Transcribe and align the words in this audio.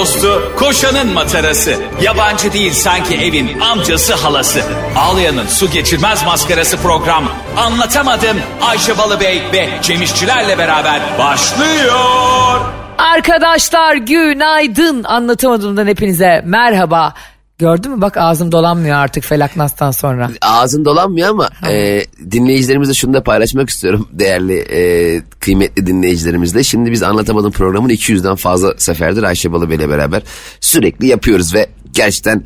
dostu, 0.00 0.52
koşanın 0.58 1.12
matarası. 1.12 1.74
Yabancı 2.02 2.52
değil 2.52 2.72
sanki 2.72 3.14
evin 3.14 3.60
amcası 3.60 4.14
halası. 4.14 4.62
Ağlayan'ın 4.96 5.46
su 5.46 5.70
geçirmez 5.70 6.24
maskarası 6.24 6.76
program. 6.76 7.24
Anlatamadım 7.56 8.36
Ayşe 8.62 8.98
Balıbey 8.98 9.42
ve 9.52 9.68
Cemişçilerle 9.82 10.58
beraber 10.58 11.00
başlıyor. 11.18 12.60
Arkadaşlar 12.98 13.94
günaydın 13.94 15.04
anlatamadığımdan 15.04 15.86
hepinize 15.86 16.42
merhaba. 16.44 17.14
Gördün 17.60 17.90
mü 17.90 18.00
bak 18.00 18.16
ağzım 18.16 18.52
dolanmıyor 18.52 18.96
artık 18.96 19.24
Felaknas'tan 19.24 19.90
sonra. 19.90 20.30
Ağzın 20.40 20.84
dolanmıyor 20.84 21.28
ama 21.28 21.48
e, 21.68 22.04
dinleyicilerimizle 22.30 22.94
şunu 22.94 23.14
da 23.14 23.22
paylaşmak 23.22 23.70
istiyorum 23.70 24.08
değerli 24.12 24.58
e, 24.58 25.22
kıymetli 25.40 25.86
dinleyicilerimizle. 25.86 26.64
Şimdi 26.64 26.90
biz 26.90 27.02
anlatamadığım 27.02 27.52
programın 27.52 27.88
200'den 27.88 28.34
fazla 28.34 28.74
seferdir 28.78 29.22
Ayşe 29.22 29.52
Balıbey 29.52 29.76
ile 29.76 29.88
beraber 29.88 30.22
sürekli 30.60 31.06
yapıyoruz 31.06 31.54
ve 31.54 31.66
gerçekten 31.92 32.44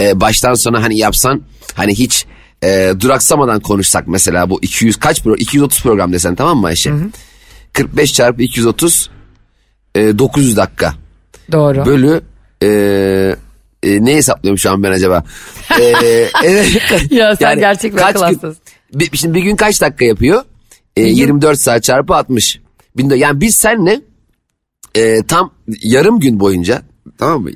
e, 0.00 0.20
baştan 0.20 0.54
sona 0.54 0.82
hani 0.82 0.98
yapsan 0.98 1.42
hani 1.74 1.94
hiç 1.94 2.26
e, 2.64 2.92
duraksamadan 3.00 3.60
konuşsak 3.60 4.08
mesela 4.08 4.50
bu 4.50 4.58
200 4.62 4.96
kaç 4.96 5.22
pro 5.22 5.36
230 5.36 5.82
program 5.82 6.12
desen 6.12 6.34
tamam 6.34 6.58
mı 6.58 6.66
Ayşe? 6.66 6.92
45 7.72 8.12
çarpı 8.12 8.42
230 8.42 9.10
e, 9.94 10.18
900 10.18 10.56
dakika 10.56 10.94
Doğru. 11.52 11.86
bölü 11.86 12.20
e, 12.62 13.36
e, 13.86 14.04
ne 14.04 14.14
hesaplıyorum 14.14 14.58
şu 14.58 14.70
an 14.70 14.82
ben 14.82 14.92
acaba? 14.92 15.24
E, 15.80 15.84
evet. 16.44 16.68
Ya 17.10 17.36
sen 17.36 17.58
gerçek 17.58 17.92
bir 17.92 17.98
kaç 17.98 18.16
akıl 18.22 18.54
bir, 18.94 19.16
şimdi 19.16 19.34
bir 19.34 19.42
gün 19.42 19.56
kaç 19.56 19.80
dakika 19.80 20.04
yapıyor? 20.04 20.42
E, 20.96 21.02
24 21.02 21.60
saat 21.60 21.82
çarpı 21.82 22.14
60. 22.14 22.60
Bin 22.96 23.10
de- 23.10 23.16
Yani 23.16 23.40
biz 23.40 23.56
senle 23.56 24.00
e, 24.94 25.22
tam 25.28 25.50
yarım 25.82 26.20
gün 26.20 26.40
boyunca 26.40 26.82
tamam 27.18 27.42
mı? 27.42 27.50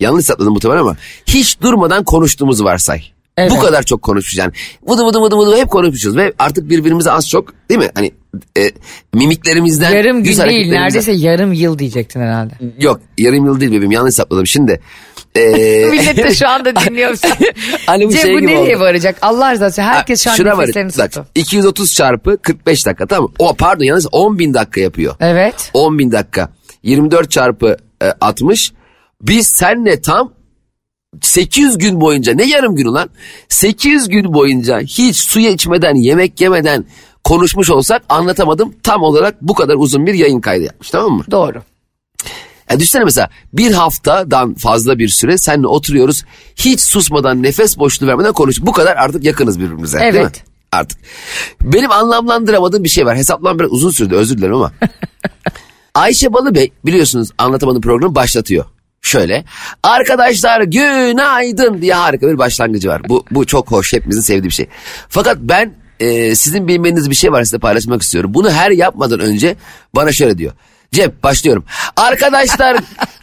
Yanlış 0.00 0.22
hesapladım 0.24 0.52
muhtemelen 0.52 0.80
ama 0.80 0.96
hiç 1.26 1.60
durmadan 1.60 2.04
konuştuğumuzu 2.04 2.64
varsay. 2.64 3.02
Evet. 3.36 3.50
Bu 3.50 3.58
kadar 3.58 3.82
çok 3.82 4.02
konuşmuşuz 4.02 4.38
yani. 4.38 4.52
Vıdı 4.88 5.06
vıdı 5.06 5.20
vıdı 5.20 5.36
vıdı 5.36 5.56
hep 5.56 5.70
konuşmuşuz 5.70 6.16
ve 6.16 6.32
artık 6.38 6.70
birbirimize 6.70 7.10
az 7.10 7.28
çok 7.28 7.52
değil 7.70 7.80
mi? 7.80 7.88
Hani 7.94 8.12
e, 8.58 8.70
mimiklerimizden 9.14 9.90
Yarım 9.90 10.24
gün 10.24 10.38
değil 10.38 10.70
neredeyse 10.70 11.12
yarım 11.12 11.52
yıl 11.52 11.78
diyecektin 11.78 12.20
herhalde. 12.20 12.52
Yok 12.78 13.00
yarım 13.18 13.46
yıl 13.46 13.60
değil 13.60 13.72
bebeğim 13.72 13.92
yanlış 13.92 14.12
hesapladım 14.12 14.46
şimdi. 14.46 14.80
E, 15.36 15.40
Millet 15.90 16.16
de 16.16 16.34
şu 16.34 16.48
anda 16.48 16.76
dinliyor. 16.80 17.18
Hani 17.86 18.06
bu 18.08 18.12
Cem 18.12 18.20
şey 18.22 18.34
bu 18.34 18.42
nereye 18.46 18.76
oldu. 18.76 18.84
varacak? 18.84 19.16
Allah 19.22 19.52
rızası 19.52 19.80
için 19.80 19.82
herkes 19.82 20.24
şu 20.24 20.30
an 20.30 20.34
Şuna 20.34 20.56
var, 20.56 20.62
nefeslerini 20.62 20.92
bak, 20.98 21.12
tuttu. 21.12 21.26
230 21.34 21.92
çarpı 21.92 22.38
45 22.42 22.86
dakika 22.86 23.06
tamam? 23.06 23.32
O 23.38 23.54
pardon 23.54 23.84
yalnız 23.84 24.06
10 24.12 24.38
bin 24.38 24.54
dakika 24.54 24.80
yapıyor. 24.80 25.14
Evet. 25.20 25.70
10 25.74 25.98
bin 25.98 26.12
dakika. 26.12 26.48
24 26.82 27.30
çarpı 27.30 27.76
e, 28.02 28.06
60. 28.20 28.72
Biz 29.22 29.46
senle 29.48 30.00
tam 30.00 30.32
800 31.22 31.78
gün 31.78 32.00
boyunca 32.00 32.34
ne 32.34 32.44
yarım 32.44 32.76
gün 32.76 32.86
ulan? 32.86 33.10
800 33.48 34.08
gün 34.08 34.34
boyunca 34.34 34.80
hiç 34.80 35.16
suya 35.16 35.50
içmeden 35.50 35.94
yemek 35.94 36.40
yemeden 36.40 36.84
konuşmuş 37.24 37.70
olsak 37.70 38.02
anlatamadım. 38.08 38.74
Tam 38.82 39.02
olarak 39.02 39.42
bu 39.42 39.54
kadar 39.54 39.74
uzun 39.74 40.06
bir 40.06 40.14
yayın 40.14 40.40
kaydı 40.40 40.64
yapmış 40.64 40.90
tamam 40.90 41.12
mı? 41.12 41.24
Doğru. 41.30 41.62
Ya 42.70 42.80
düşünsene 42.80 43.04
mesela 43.04 43.30
bir 43.52 43.72
haftadan 43.72 44.54
fazla 44.54 44.98
bir 44.98 45.08
süre 45.08 45.38
seninle 45.38 45.66
oturuyoruz. 45.66 46.24
Hiç 46.56 46.80
susmadan 46.80 47.42
nefes 47.42 47.78
boşluğu 47.78 48.06
vermeden 48.06 48.32
konuş. 48.32 48.62
Bu 48.62 48.72
kadar 48.72 48.96
artık 48.96 49.24
yakınız 49.24 49.60
birbirimize 49.60 50.00
değil 50.00 50.12
mi? 50.12 50.18
Evet. 50.20 50.44
Artık. 50.72 50.98
Benim 51.62 51.90
anlamlandıramadığım 51.90 52.84
bir 52.84 52.88
şey 52.88 53.06
var. 53.06 53.16
Hesaplam 53.16 53.58
biraz 53.58 53.72
uzun 53.72 53.90
sürdü 53.90 54.14
özür 54.14 54.38
dilerim 54.38 54.54
ama. 54.54 54.72
Ayşe 55.94 56.32
Balıbey 56.32 56.72
biliyorsunuz 56.86 57.30
anlatamadığım 57.38 57.80
programı 57.80 58.14
başlatıyor. 58.14 58.64
Şöyle 59.02 59.44
arkadaşlar 59.82 60.60
günaydın 60.62 61.82
diye 61.82 61.94
harika 61.94 62.28
bir 62.28 62.38
başlangıcı 62.38 62.88
var. 62.88 63.02
Bu, 63.08 63.24
bu 63.30 63.46
çok 63.46 63.70
hoş 63.70 63.92
hepimizin 63.92 64.20
sevdiği 64.20 64.44
bir 64.44 64.54
şey. 64.54 64.66
Fakat 65.08 65.36
ben 65.40 65.74
e, 66.00 66.34
sizin 66.34 66.68
bilmeniz 66.68 67.10
bir 67.10 67.14
şey 67.14 67.32
var 67.32 67.44
size 67.44 67.58
paylaşmak 67.58 68.02
istiyorum. 68.02 68.34
Bunu 68.34 68.50
her 68.50 68.70
yapmadan 68.70 69.20
önce 69.20 69.56
bana 69.94 70.12
şöyle 70.12 70.38
diyor. 70.38 70.52
Cem 70.94 71.12
başlıyorum. 71.22 71.64
Arkadaşlar 71.96 72.76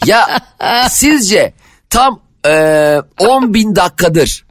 ya 0.05 0.39
sizce 0.89 1.53
tam 1.89 2.19
e, 2.45 2.97
10 3.19 3.53
bin 3.53 3.75
dakikadır 3.75 4.45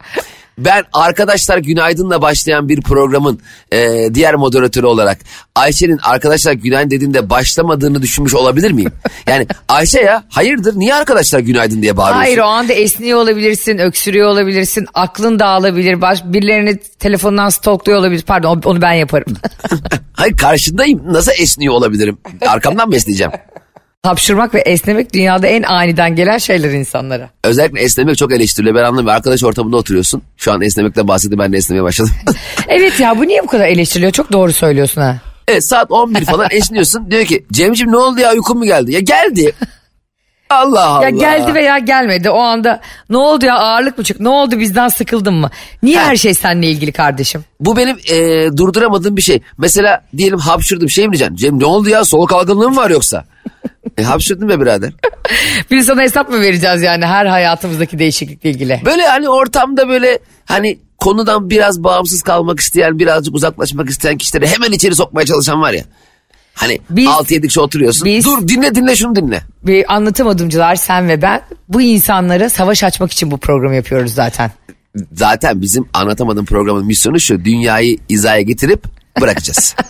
ben 0.65 0.85
arkadaşlar 0.93 1.59
günaydınla 1.59 2.23
başlayan 2.23 2.69
bir 2.69 2.81
programın 2.81 3.41
e, 3.73 4.09
diğer 4.15 4.35
moderatörü 4.35 4.87
olarak 4.87 5.19
Ayşe'nin 5.55 5.99
arkadaşlar 6.03 6.53
günaydın 6.53 6.91
dediğinde 6.91 7.31
başlamadığını 7.31 8.03
düşünmüş 8.03 8.35
olabilir 8.35 8.71
miyim? 8.71 8.93
Yani 9.27 9.47
Ayşe 9.69 10.01
ya 10.01 10.25
hayırdır 10.29 10.75
niye 10.77 10.95
arkadaşlar 10.95 11.39
günaydın 11.39 11.83
diye 11.83 11.97
bağırıyorsun? 11.97 12.25
Hayır 12.25 12.39
o 12.39 12.45
anda 12.45 12.73
esniyor 12.73 13.19
olabilirsin, 13.19 13.79
öksürüyor 13.79 14.29
olabilirsin, 14.29 14.87
aklın 14.95 15.39
dağılabilir, 15.39 16.01
baş, 16.01 16.25
birilerini 16.25 16.79
telefondan 16.79 17.49
stalkluyor 17.49 17.99
olabilir. 17.99 18.23
Pardon 18.27 18.63
onu 18.65 18.83
ben 18.83 18.93
yaparım. 18.93 19.37
Hayır 20.13 20.37
karşındayım 20.37 21.13
nasıl 21.13 21.33
esniyor 21.39 21.75
olabilirim? 21.75 22.19
Arkamdan 22.47 22.89
mı 22.89 22.97
esneyeceğim? 22.97 23.33
Hapşırmak 24.11 24.55
ve 24.55 24.61
esnemek 24.61 25.15
dünyada 25.15 25.47
en 25.47 25.63
aniden 25.63 26.17
gelen 26.17 26.39
şeyler 26.39 26.71
insanlara. 26.71 27.31
Özellikle 27.45 27.81
esnemek 27.81 28.17
çok 28.19 28.33
eleştiriliyor. 28.33 28.75
Ben 28.77 28.81
anlamıyorum. 28.81 29.09
Arkadaş 29.09 29.45
ortamında 29.45 29.77
oturuyorsun. 29.77 30.23
Şu 30.37 30.53
an 30.53 30.61
esnemekten 30.63 31.09
bahsetti 31.09 31.39
ben 31.39 31.53
de 31.53 31.57
esnemeye 31.57 31.83
başladım. 31.83 32.13
Evet 32.69 33.01
ya 33.01 33.19
bu 33.19 33.27
niye 33.27 33.43
bu 33.43 33.47
kadar 33.47 33.67
eleştiriliyor? 33.69 34.13
Çok 34.13 34.33
doğru 34.33 34.53
söylüyorsun 34.53 35.01
ha. 35.01 35.17
evet 35.49 35.69
saat 35.69 35.91
11 35.91 36.25
falan 36.25 36.47
esniyorsun. 36.51 37.11
Diyor 37.11 37.25
ki 37.25 37.45
Cemciğim 37.53 37.93
ne 37.93 37.97
oldu 37.97 38.21
ya 38.21 38.33
uykun 38.33 38.59
mu 38.59 38.65
geldi? 38.65 38.93
Ya 38.93 39.01
geldi. 39.01 39.53
Allah 40.51 40.85
Allah. 40.87 41.05
Ya 41.05 41.11
geldi 41.11 41.55
veya 41.55 41.79
gelmedi 41.79 42.31
o 42.31 42.39
anda 42.39 42.81
ne 43.11 43.17
oldu 43.17 43.47
ya 43.47 43.55
ağırlık 43.59 43.99
mı 43.99 44.05
çıktı? 44.05 44.25
Ne 44.25 44.29
oldu 44.29 44.59
bizden 44.59 44.89
sıkıldın 44.89 45.35
mı? 45.35 45.51
Niye 45.83 45.99
Ha. 45.99 46.05
her 46.07 46.17
şey 46.17 46.35
seninle 46.35 46.67
ilgili 46.71 46.93
kardeşim? 46.93 47.45
Bu 47.61 47.77
benim 47.77 47.97
e, 48.11 48.49
durduramadığım 48.57 49.17
bir 49.17 49.23
şey. 49.23 49.41
Mesela 49.59 50.05
diyelim 50.17 50.39
hapşırdım 50.39 50.91
şey 50.91 51.09
mi 51.09 51.13
diyeceksin? 51.13 51.37
Cem 51.37 51.61
ne 51.61 51.65
oldu 51.65 51.89
ya 51.89 52.05
soğuk 52.05 52.33
algınlığı 52.33 52.71
mı 52.71 52.77
var 52.77 52.91
yoksa? 52.91 53.25
E, 53.99 54.03
hapşırdım 54.03 54.49
be 54.49 54.61
birader. 54.61 54.93
Bir 55.71 55.83
sana 55.83 56.03
hesap 56.03 56.29
mı 56.31 56.41
vereceğiz 56.41 56.83
yani 56.83 57.07
her 57.07 57.27
hayatımızdaki 57.27 57.99
değişiklikle 57.99 58.51
ilgili? 58.51 58.81
Böyle 58.85 59.03
hani 59.07 59.29
ortamda 59.29 59.89
böyle 59.89 60.19
hani 60.45 60.79
konudan 60.99 61.51
biraz 61.51 61.85
bağımsız 61.85 62.23
kalmak 62.23 62.61
isteyen 62.61 62.99
birazcık 62.99 63.35
uzaklaşmak 63.35 63.91
isteyen 63.91 64.19
kişileri 64.19 64.47
hemen 64.47 64.73
içeri 64.73 64.95
sokmaya 64.95 65.27
çalışan 65.27 65.61
var 65.61 65.73
ya. 65.73 65.85
Hani 66.55 66.79
Biz- 66.91 67.07
6-7 67.09 67.47
kişi 67.49 67.61
oturuyorsun. 67.61 68.05
biz- 68.05 68.25
Dur 68.25 68.49
dinle 68.49 68.75
dinle 68.75 68.97
şunu 68.97 69.17
dinle. 69.17 69.43
Ve 69.65 69.85
anlatamadımcılar 69.89 70.75
sen 70.77 71.09
ve 71.09 71.23
ben 71.23 71.43
bu 71.69 71.83
insanlara 71.83 72.49
savaş 72.49 72.85
açmak 72.85 73.13
için 73.13 73.31
bu 73.31 73.39
programı 73.39 73.75
yapıyoruz 73.75 74.15
zaten. 74.15 74.51
Zaten 75.13 75.61
bizim 75.61 75.89
anlatamadığım 75.93 76.45
programın 76.45 76.87
misyonu 76.87 77.21
şu. 77.21 77.45
Dünyayı 77.45 77.99
izaya 78.09 78.41
getirip 78.41 78.85
bırakacağız. 79.21 79.75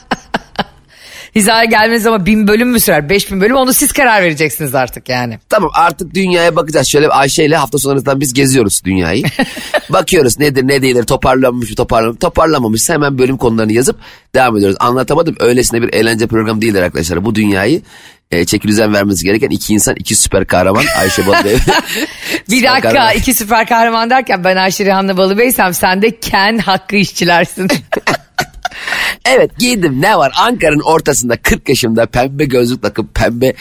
Hizaya 1.35 1.65
gelmeniz 1.65 2.07
ama 2.07 2.27
bin 2.27 2.49
bölüm 2.49 2.69
mü 2.69 2.81
sürer? 2.81 3.09
Beş 3.09 3.31
bin 3.33 3.41
bölüm 3.41 3.57
onu 3.57 3.73
siz 3.73 3.93
karar 3.93 4.23
vereceksiniz 4.23 4.75
artık 4.75 5.09
yani. 5.09 5.39
tamam 5.49 5.71
artık 5.75 6.15
dünyaya 6.15 6.57
bakacağız. 6.57 6.89
Şöyle 6.89 7.09
Ayşe 7.09 7.45
ile 7.45 7.57
hafta 7.57 7.79
sonlarından 7.79 8.21
biz 8.21 8.33
geziyoruz 8.35 8.81
dünyayı. 8.85 9.23
Bakıyoruz 9.91 10.39
nedir 10.39 10.69
ne 10.69 10.83
değildir 10.83 11.05
toparlanmış 11.05 11.71
mı 11.71 11.77
toparlanmış 11.77 12.19
toparlamamışsa 12.21 12.95
hemen 12.95 13.19
bölüm 13.19 13.37
konularını 13.37 13.73
yazıp 13.73 13.97
devam 14.35 14.57
ediyoruz. 14.57 14.77
Anlatamadım 14.81 15.37
öylesine 15.41 15.83
bir 15.83 15.93
eğlence 15.95 16.27
programı 16.27 16.63
değildir 16.63 16.83
arkadaşlar. 16.83 17.25
Bu 17.25 17.35
dünyayı 17.35 17.83
e, 18.31 18.45
çekilüzen 18.45 18.95
vermesi 18.95 19.25
gereken 19.25 19.49
iki 19.51 19.75
insan 19.75 19.95
iki 19.99 20.15
süper 20.15 20.47
kahraman 20.47 20.85
Ayşe 20.99 21.27
Balı 21.27 21.45
ve- 21.45 21.57
Bir 22.51 22.63
dakika 22.63 22.81
kahraman. 22.81 23.15
iki 23.17 23.35
süper 23.35 23.67
kahraman 23.67 24.11
derken 24.11 24.45
ben 24.45 24.57
Ayşe 24.57 24.85
Rihanna 24.85 25.17
Balıbey'sem 25.17 25.75
sen 25.75 26.03
de 26.03 26.21
Ken 26.21 26.59
Hakkı 26.59 26.97
işçilersin. 26.97 27.69
Evet 29.25 29.51
giydim 29.59 30.01
ne 30.01 30.19
var 30.19 30.33
Ankara'nın 30.37 30.81
ortasında 30.81 31.37
40 31.37 31.69
yaşımda 31.69 32.07
pembe 32.07 32.45
gözlük 32.45 32.83
takıp 32.83 33.15
pembe 33.15 33.53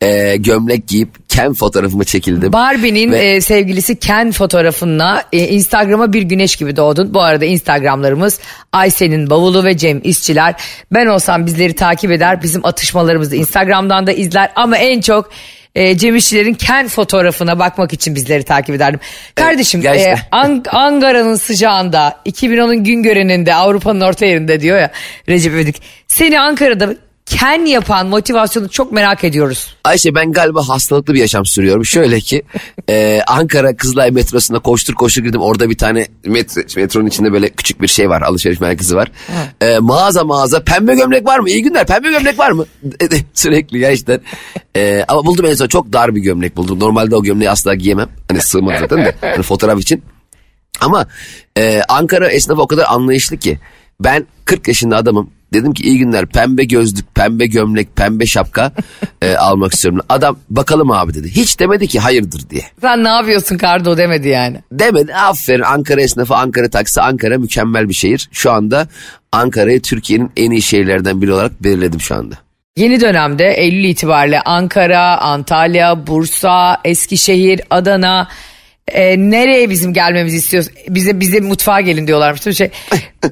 e, 0.00 0.36
gömlek 0.36 0.88
giyip 0.88 1.28
ken 1.28 1.52
fotoğrafımı 1.54 2.04
çekildim. 2.04 2.52
Barbie'nin 2.52 3.12
Ve- 3.12 3.18
e, 3.18 3.40
sevgilisi 3.40 3.96
Ken 3.98 4.32
fotoğrafınla 4.32 5.24
e, 5.32 5.48
Instagram'a 5.48 6.12
bir 6.12 6.22
güneş 6.22 6.56
gibi 6.56 6.76
doğdun. 6.76 7.14
Bu 7.14 7.22
arada 7.22 7.44
Instagramlarımız 7.44 8.40
Ayşe'nin 8.72 9.30
bavulu 9.30 9.64
ve 9.64 9.76
Cem 9.76 10.00
İşçiler. 10.04 10.54
Ben 10.92 11.06
olsam 11.06 11.46
bizleri 11.46 11.74
takip 11.74 12.10
eder 12.10 12.42
bizim 12.42 12.66
atışmalarımızı 12.66 13.36
Instagram'dan 13.36 14.06
da 14.06 14.12
izler 14.12 14.50
ama 14.56 14.76
en 14.76 15.00
çok 15.00 15.30
e, 15.74 15.96
Cem 15.98 16.16
İşçilerin 16.16 16.54
Ken 16.54 16.88
fotoğrafına 16.88 17.58
bakmak 17.58 17.92
için 17.92 18.14
bizleri 18.14 18.42
takip 18.42 18.74
ederdim. 18.74 19.00
Kardeşim 19.34 19.80
gerçekten. 19.80 20.14
e, 20.16 20.18
An- 20.30 20.64
Ankara'nın 20.72 21.34
sıcağında 21.34 22.20
2010'un 22.26 22.84
gün 22.84 23.02
göreninde 23.02 23.54
Avrupa'nın 23.54 24.00
orta 24.00 24.26
yerinde 24.26 24.60
diyor 24.60 24.78
ya 24.78 24.90
Recep 25.28 25.52
İvedik. 25.52 25.82
Seni 26.06 26.40
Ankara'da 26.40 26.94
ken 27.28 27.64
yapan 27.66 28.06
motivasyonu 28.06 28.68
çok 28.68 28.92
merak 28.92 29.24
ediyoruz. 29.24 29.74
Ayşe 29.84 30.14
ben 30.14 30.32
galiba 30.32 30.68
hastalıklı 30.68 31.14
bir 31.14 31.20
yaşam 31.20 31.46
sürüyorum. 31.46 31.84
Şöyle 31.84 32.20
ki 32.20 32.42
e, 32.88 33.20
Ankara 33.26 33.76
Kızılay 33.76 34.10
metrosunda 34.10 34.58
koştur 34.58 34.94
koştur 34.94 35.22
girdim. 35.22 35.40
Orada 35.40 35.70
bir 35.70 35.78
tane 35.78 36.06
metro, 36.24 36.62
metronun 36.76 37.06
içinde 37.06 37.32
böyle 37.32 37.48
küçük 37.48 37.82
bir 37.82 37.88
şey 37.88 38.10
var. 38.10 38.22
Alışveriş 38.22 38.60
merkezi 38.60 38.96
var. 38.96 39.12
E, 39.60 39.78
mağaza 39.78 40.24
mağaza 40.24 40.64
pembe 40.64 40.94
gömlek 40.94 41.26
var 41.26 41.38
mı? 41.38 41.50
İyi 41.50 41.62
günler 41.62 41.86
pembe 41.86 42.10
gömlek 42.10 42.38
var 42.38 42.50
mı? 42.50 42.66
Sürekli 43.34 43.78
gerçekten. 43.78 44.20
E, 44.76 45.04
ama 45.08 45.26
buldum 45.26 45.46
en 45.46 45.54
son 45.54 45.68
çok 45.68 45.92
dar 45.92 46.14
bir 46.14 46.20
gömlek 46.20 46.56
buldum. 46.56 46.80
Normalde 46.80 47.16
o 47.16 47.22
gömleği 47.22 47.50
asla 47.50 47.74
giyemem. 47.74 48.08
Hani 48.28 48.40
sığmadı 48.40 48.76
zaten 48.80 49.04
de. 49.04 49.14
Hani 49.20 49.42
fotoğraf 49.42 49.80
için. 49.80 50.02
Ama 50.80 51.06
e, 51.58 51.82
Ankara 51.88 52.28
esnafı 52.28 52.62
o 52.62 52.66
kadar 52.66 52.84
anlayışlı 52.88 53.36
ki. 53.36 53.58
Ben 54.00 54.26
40 54.44 54.68
yaşında 54.68 54.96
adamım. 54.96 55.30
Dedim 55.52 55.72
ki 55.72 55.82
iyi 55.82 55.98
günler 55.98 56.26
pembe 56.26 56.64
gözlük, 56.64 57.14
pembe 57.14 57.46
gömlek, 57.46 57.96
pembe 57.96 58.26
şapka 58.26 58.72
e, 59.22 59.34
almak 59.36 59.72
istiyorum. 59.74 60.00
Adam 60.08 60.38
bakalım 60.50 60.90
abi 60.90 61.14
dedi. 61.14 61.30
Hiç 61.30 61.60
demedi 61.60 61.86
ki 61.86 62.00
hayırdır 62.00 62.50
diye. 62.50 62.62
Sen 62.80 63.04
ne 63.04 63.08
yapıyorsun 63.08 63.58
Kardo 63.58 63.96
demedi 63.96 64.28
yani. 64.28 64.62
Demedi 64.72 65.14
aferin 65.14 65.62
Ankara 65.62 66.00
esnafı, 66.00 66.34
Ankara 66.34 66.68
taksi, 66.68 67.00
Ankara 67.00 67.38
mükemmel 67.38 67.88
bir 67.88 67.94
şehir. 67.94 68.28
Şu 68.32 68.52
anda 68.52 68.88
Ankara'yı 69.32 69.82
Türkiye'nin 69.82 70.30
en 70.36 70.50
iyi 70.50 70.62
şehirlerden 70.62 71.22
biri 71.22 71.32
olarak 71.32 71.64
belirledim 71.64 72.00
şu 72.00 72.14
anda. 72.14 72.34
Yeni 72.76 73.00
dönemde 73.00 73.52
Eylül 73.52 73.84
itibariyle 73.84 74.40
Ankara, 74.40 75.18
Antalya, 75.20 76.06
Bursa, 76.06 76.80
Eskişehir, 76.84 77.60
Adana 77.70 78.28
e, 78.92 79.18
nereye 79.30 79.70
bizim 79.70 79.92
gelmemizi 79.92 80.36
istiyoruz? 80.36 80.70
Bize 80.88 81.20
bize 81.20 81.40
mutfağa 81.40 81.80
gelin 81.80 82.06
diyorlarmış 82.06 82.46
mi? 82.46 82.54
Şey, 82.54 82.70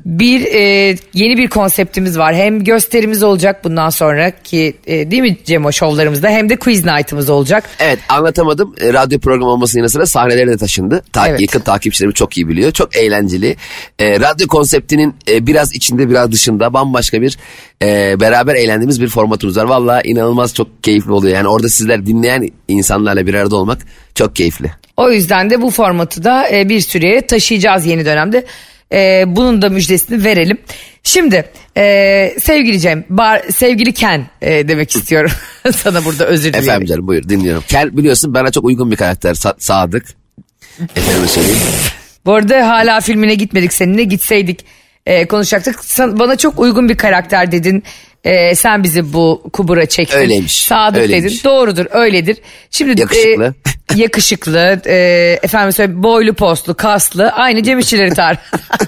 bir 0.06 0.44
e, 0.44 0.96
yeni 1.14 1.36
bir 1.38 1.48
konseptimiz 1.48 2.18
var. 2.18 2.34
Hem 2.34 2.64
gösterimiz 2.64 3.22
olacak 3.22 3.64
bundan 3.64 3.90
sonra 3.90 4.30
ki 4.30 4.76
e, 4.86 5.10
değil 5.10 5.22
mi 5.22 5.36
Cemo 5.44 5.72
şovlarımızda 5.72 6.28
hem 6.28 6.48
de 6.48 6.56
quiz 6.56 6.84
night'ımız 6.84 7.30
olacak. 7.30 7.64
Evet 7.80 7.98
anlatamadım. 8.08 8.74
E, 8.80 8.92
radyo 8.92 9.18
programı 9.20 9.50
olmasının 9.50 9.80
yanı 9.82 9.90
sıra 9.90 10.06
sahnelere 10.06 10.50
de 10.50 10.56
taşındı. 10.56 11.02
Ta- 11.12 11.28
Evet. 11.28 11.40
Yakın 11.40 11.60
takipçilerim 11.60 12.12
çok 12.12 12.36
iyi 12.36 12.48
biliyor. 12.48 12.72
Çok 12.72 12.96
eğlenceli. 12.96 13.56
E, 13.98 14.20
radyo 14.20 14.46
konseptinin 14.48 15.14
e, 15.30 15.46
biraz 15.46 15.74
içinde 15.74 16.10
biraz 16.10 16.32
dışında 16.32 16.72
bambaşka 16.72 17.22
bir 17.22 17.38
e, 17.82 18.20
beraber 18.20 18.54
eğlendiğimiz 18.54 19.00
bir 19.00 19.08
formatımız 19.08 19.56
var. 19.56 19.64
Valla 19.64 20.02
inanılmaz 20.02 20.54
çok 20.54 20.84
keyifli 20.84 21.12
oluyor. 21.12 21.36
Yani 21.36 21.48
orada 21.48 21.68
sizler 21.68 22.06
dinleyen 22.06 22.48
insanlarla 22.68 23.26
bir 23.26 23.34
arada 23.34 23.56
olmak 23.56 23.78
çok 24.14 24.36
keyifli. 24.36 24.70
O 24.96 25.10
yüzden 25.10 25.50
de 25.50 25.62
bu 25.62 25.70
formatı 25.70 26.24
da 26.24 26.50
e, 26.50 26.68
bir 26.68 26.80
süreye 26.80 27.26
taşıyacağız 27.26 27.86
yeni 27.86 28.04
dönemde. 28.04 28.46
E, 28.92 29.24
bunun 29.26 29.62
da 29.62 29.68
müjdesini 29.68 30.24
verelim. 30.24 30.58
Şimdi 31.02 31.44
e, 31.76 32.34
sevgili 32.40 32.80
Cem, 32.80 33.04
bar, 33.10 33.42
sevgili 33.54 33.92
Ken 33.92 34.26
e, 34.42 34.68
demek 34.68 34.96
istiyorum. 34.96 35.30
Sana 35.72 36.04
burada 36.04 36.26
özür 36.26 36.48
dilerim. 36.48 36.64
Efendim 36.64 36.86
canım 36.86 37.06
buyur 37.06 37.28
dinliyorum. 37.28 37.64
Kel 37.68 37.96
biliyorsun 37.96 38.34
bana 38.34 38.50
çok 38.50 38.64
uygun 38.64 38.90
bir 38.90 38.96
karakter 38.96 39.30
Sa- 39.30 39.54
Sadık. 39.58 40.04
Efendim 40.96 41.28
söyleyeyim. 41.28 41.58
Bu 42.26 42.32
arada 42.34 42.68
hala 42.68 43.00
filmine 43.00 43.34
gitmedik 43.34 43.72
seninle 43.72 44.04
gitseydik 44.04 44.64
e, 45.06 45.26
konuşacaktık. 45.26 45.84
Sen, 45.84 46.18
bana 46.18 46.36
çok 46.36 46.58
uygun 46.58 46.88
bir 46.88 46.96
karakter 46.96 47.52
dedin. 47.52 47.82
E, 48.24 48.54
sen 48.54 48.82
bizi 48.82 49.12
bu 49.12 49.42
kubura 49.52 49.86
çektin. 49.86 50.18
Öyleymiş, 50.18 50.64
Sadık 50.64 51.00
öyleymiş. 51.02 51.32
dedin. 51.32 51.44
Doğrudur 51.44 51.86
öyledir. 51.90 52.36
Şimdi 52.70 53.00
Yakışıklı. 53.00 53.54
e, 53.94 53.94
yakışıklı. 54.00 54.80
e, 54.86 54.96
efendim 55.42 55.72
söyle 55.72 56.02
boylu 56.02 56.34
postlu 56.34 56.74
kaslı. 56.74 57.30
Aynı 57.30 57.62
Cem 57.62 57.78
İşçileri 57.78 58.14
tar. 58.14 58.36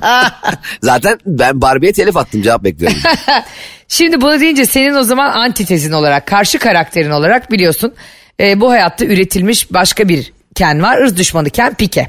Zaten 0.82 1.18
ben 1.26 1.60
Barbie'ye 1.60 1.92
telif 1.92 2.16
attım 2.16 2.42
cevap 2.42 2.64
bekliyorum. 2.64 2.98
Şimdi 3.88 4.20
bunu 4.20 4.40
deyince 4.40 4.66
senin 4.66 4.94
o 4.94 5.02
zaman 5.02 5.30
antitezin 5.30 5.92
olarak, 5.92 6.26
karşı 6.26 6.58
karakterin 6.58 7.10
olarak 7.10 7.50
biliyorsun 7.52 7.94
e, 8.40 8.60
bu 8.60 8.70
hayatta 8.70 9.04
üretilmiş 9.04 9.72
başka 9.72 10.08
bir 10.08 10.32
Ken 10.54 10.82
var. 10.82 10.98
ırz 11.02 11.16
düşmanı 11.16 11.50
Ken 11.50 11.74
Pike. 11.74 12.06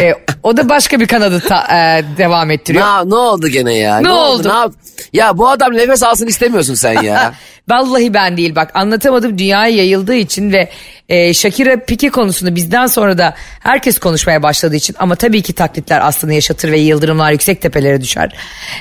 E, 0.00 0.14
o 0.42 0.56
da 0.56 0.68
başka 0.68 1.00
bir 1.00 1.06
kanadı 1.06 1.40
ta- 1.40 1.66
e, 1.98 2.04
devam 2.18 2.50
ettiriyor. 2.50 2.84
ne, 2.86 3.10
ne 3.10 3.14
oldu 3.14 3.48
gene 3.48 3.74
ya? 3.74 3.98
Ne 4.00 4.10
oldu? 4.10 4.48
Ne 4.48 4.52
yap- 4.52 4.72
ya 5.12 5.38
bu 5.38 5.48
adam 5.48 5.72
nefes 5.76 6.02
alsın 6.02 6.26
istemiyorsun 6.26 6.74
sen 6.74 7.02
ya. 7.02 7.34
Vallahi 7.68 8.14
ben 8.14 8.36
değil 8.36 8.54
bak 8.54 8.70
anlatamadım 8.74 9.38
dünyaya 9.38 9.76
yayıldığı 9.76 10.14
için 10.14 10.52
ve 10.52 10.70
e, 11.08 11.34
Shakira 11.34 11.84
Pique 11.84 12.10
konusunu 12.10 12.54
bizden 12.54 12.86
sonra 12.86 13.18
da 13.18 13.34
herkes 13.60 13.98
konuşmaya 13.98 14.42
başladığı 14.42 14.76
için 14.76 14.96
ama 14.98 15.14
tabii 15.16 15.42
ki 15.42 15.52
taklitler 15.52 16.00
aslında 16.06 16.32
yaşatır 16.32 16.72
ve 16.72 16.78
yıldırımlar 16.78 17.32
yüksek 17.32 17.62
tepelere 17.62 18.00
düşer. 18.00 18.36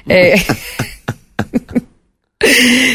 E, 0.10 0.36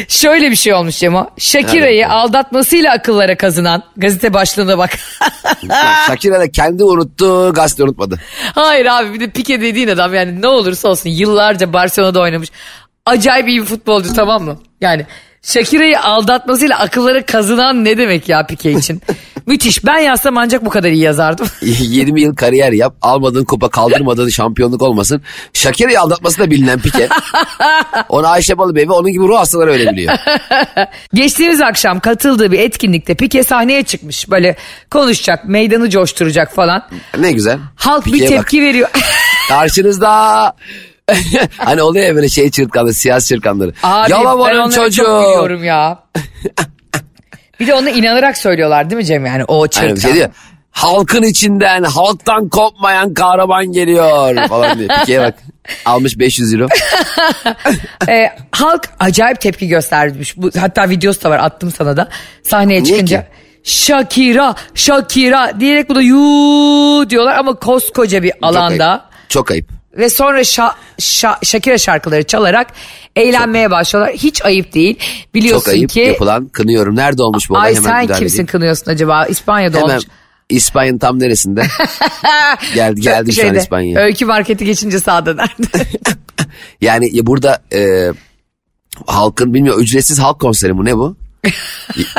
Şöyle 0.09 0.51
bir 0.51 0.57
şey 0.57 0.75
olmuş 0.75 0.99
Cemo. 0.99 1.31
Shakira'yı 1.39 2.09
aldatmasıyla 2.09 2.93
akıllara 2.93 3.37
kazınan 3.37 3.83
gazete 3.97 4.35
başlığına 4.35 4.79
bak. 4.79 4.91
Shakira 6.07 6.41
da 6.41 6.51
kendi 6.51 6.85
unuttu 6.85 7.53
gazete 7.55 7.85
unutmadı. 7.85 8.21
Hayır 8.55 8.87
abi 8.87 9.15
bir 9.15 9.21
de 9.21 9.31
Pique 9.31 9.61
dediğin 9.61 9.89
adam 9.89 10.15
yani 10.15 10.43
ne 10.43 10.47
olursa 10.47 10.89
olsun 10.89 11.11
yıllarca 11.11 11.73
Barcelona'da 11.73 12.21
oynamış. 12.21 12.49
Acayip 13.07 13.49
iyi 13.49 13.61
bir 13.61 13.67
futbolcu 13.67 14.15
tamam 14.15 14.43
mı? 14.45 14.59
Yani 14.81 15.07
Shakira'yı 15.43 16.01
aldatmasıyla 16.01 16.79
akıllara 16.79 17.27
kazınan 17.27 17.85
ne 17.85 17.99
demek 17.99 18.29
ya 18.29 18.47
Pique 18.47 18.73
için? 18.79 19.03
Müthiş. 19.49 19.85
Ben 19.87 19.99
yazsam 19.99 20.37
ancak 20.39 20.65
bu 20.65 20.71
kadar 20.71 20.91
iyi 20.91 21.03
yazardım. 21.03 21.47
20 21.63 22.21
yıl 22.21 22.37
kariyer 22.37 22.73
yap. 22.73 22.95
Almadığın 23.03 23.45
kupa 23.45 23.69
kaldırmadığın 23.69 24.29
şampiyonluk 24.29 24.83
olmasın. 24.83 25.23
Shakira'yı 25.53 26.01
aldatması 26.01 26.39
da 26.39 26.51
bilinen 26.51 26.79
Pike. 26.81 27.09
Onu 28.09 28.27
Ayşe 28.27 28.59
Balıbey 28.59 28.89
ve 28.89 28.93
onun 28.93 29.13
gibi 29.13 29.25
ruh 29.25 29.39
hastaları 29.39 29.71
öyle 29.71 29.93
biliyor. 29.93 30.15
Geçtiğimiz 31.15 31.61
akşam 31.61 32.01
katıldığı 32.01 32.53
bir 32.53 32.59
etkinlikte 32.59 33.15
Pique 33.15 33.43
sahneye 33.45 33.83
çıkmış. 33.83 34.31
Böyle 34.31 34.57
konuşacak, 34.91 35.45
meydanı 35.45 35.91
coşturacak 35.91 36.55
falan. 36.55 36.89
Ne 37.19 37.33
güzel. 37.33 37.59
Halk 37.77 38.07
bir 38.07 38.13
Pike'ye 38.13 38.31
bak. 38.31 38.39
tepki 38.39 38.63
veriyor. 38.63 38.89
Karşınızda 39.49 40.53
hani 41.57 41.83
oluyor 41.83 42.07
ya 42.07 42.15
böyle 42.15 42.29
şey 42.29 42.51
çırtkanları, 42.51 42.95
siyasi 42.95 43.29
çırtkanları. 43.29 43.73
Abi 43.83 44.11
Yalamanın 44.11 44.71
çocuğu. 44.71 45.65
ya. 45.65 45.99
Bir 47.61 47.67
de 47.67 47.75
ona 47.75 47.91
inanarak 47.91 48.39
söylüyorlar 48.39 48.91
değil 48.91 48.97
mi 48.97 49.05
Cem 49.07 49.27
yani 49.27 49.45
o 49.45 49.67
çırtkan. 49.69 49.97
bir 49.97 50.01
şey 50.01 50.15
diyor. 50.15 50.29
Halkın 50.71 51.23
içinden, 51.23 51.83
halktan 51.83 52.49
kopmayan 52.49 53.15
kahraman 53.15 53.73
geliyor 53.73 54.49
falan 54.49 54.79
diyor. 54.79 54.91
Pike'ye 55.01 55.21
bak. 55.21 55.35
Almış 55.85 56.19
500 56.19 56.55
euro. 56.55 56.67
Ee, 58.09 58.31
halk 58.53 58.89
acayip 59.01 59.41
tepki 59.41 59.69
göstermiş. 59.69 60.37
Bu, 60.37 60.51
hatta 60.61 60.89
videosu 60.91 61.23
da 61.23 61.31
var 61.31 61.39
attım 61.39 61.73
sana 61.79 61.97
da. 61.97 62.09
Sahneye 62.43 62.83
Niye 62.83 62.93
çıkınca. 62.95 63.21
ki? 63.23 63.27
Shakira, 63.65 64.55
Shakira 64.75 65.61
diyerek 65.61 65.89
bu 65.89 65.95
da 65.95 66.01
yuu 66.03 67.11
diyorlar 67.11 67.37
ama 67.39 67.55
koskoca 67.55 68.23
bir 68.23 68.31
Çok 68.31 68.39
alanda. 68.43 68.89
ayıp. 68.91 69.03
Çok 69.29 69.51
ayıp. 69.51 69.78
Ve 69.99 70.11
sonra 70.11 70.45
şa, 70.45 70.75
şa, 70.99 71.39
Shakira 71.43 71.79
şarkıları 71.79 72.23
çalarak 72.23 72.67
eğlenmeye 73.17 73.71
başlıyorlar. 73.71 74.15
Hiç 74.15 74.45
ayıp 74.45 74.75
değil. 74.75 74.99
Biliyorsun 75.35 75.65
Çok 75.65 75.75
ayıp 75.75 75.91
ki. 75.91 76.01
yapılan 76.01 76.49
kınıyorum. 76.49 76.97
Nerede 76.97 77.23
olmuş 77.23 77.51
bu 77.51 77.55
olay? 77.55 77.67
Ay 77.67 77.75
Hemen 77.77 77.91
sen 77.91 78.07
kimsin 78.07 78.35
edeyim. 78.35 78.47
kınıyorsun 78.47 78.91
acaba? 78.91 79.27
İspanya'da 79.27 79.79
Hemen 79.79 79.91
olmuş. 79.91 80.05
İspanya'nın 80.49 80.99
tam 80.99 81.19
neresinde? 81.21 81.63
geldi 82.75 83.01
geldi 83.01 83.33
şu 83.33 83.49
an 83.49 83.55
İspanya'ya. 83.55 84.01
Öykü 84.01 84.25
marketi 84.25 84.65
geçince 84.65 85.01
sağda 85.01 85.35
nerede? 85.35 85.87
Yani 86.81 87.17
ya 87.17 87.27
burada 87.27 87.59
e, 87.73 88.09
halkın 89.07 89.55
bilmiyorum 89.55 89.83
ücretsiz 89.83 90.19
halk 90.19 90.41
konseri 90.41 90.73
mi 90.73 90.85
ne 90.85 90.97
bu? 90.97 91.17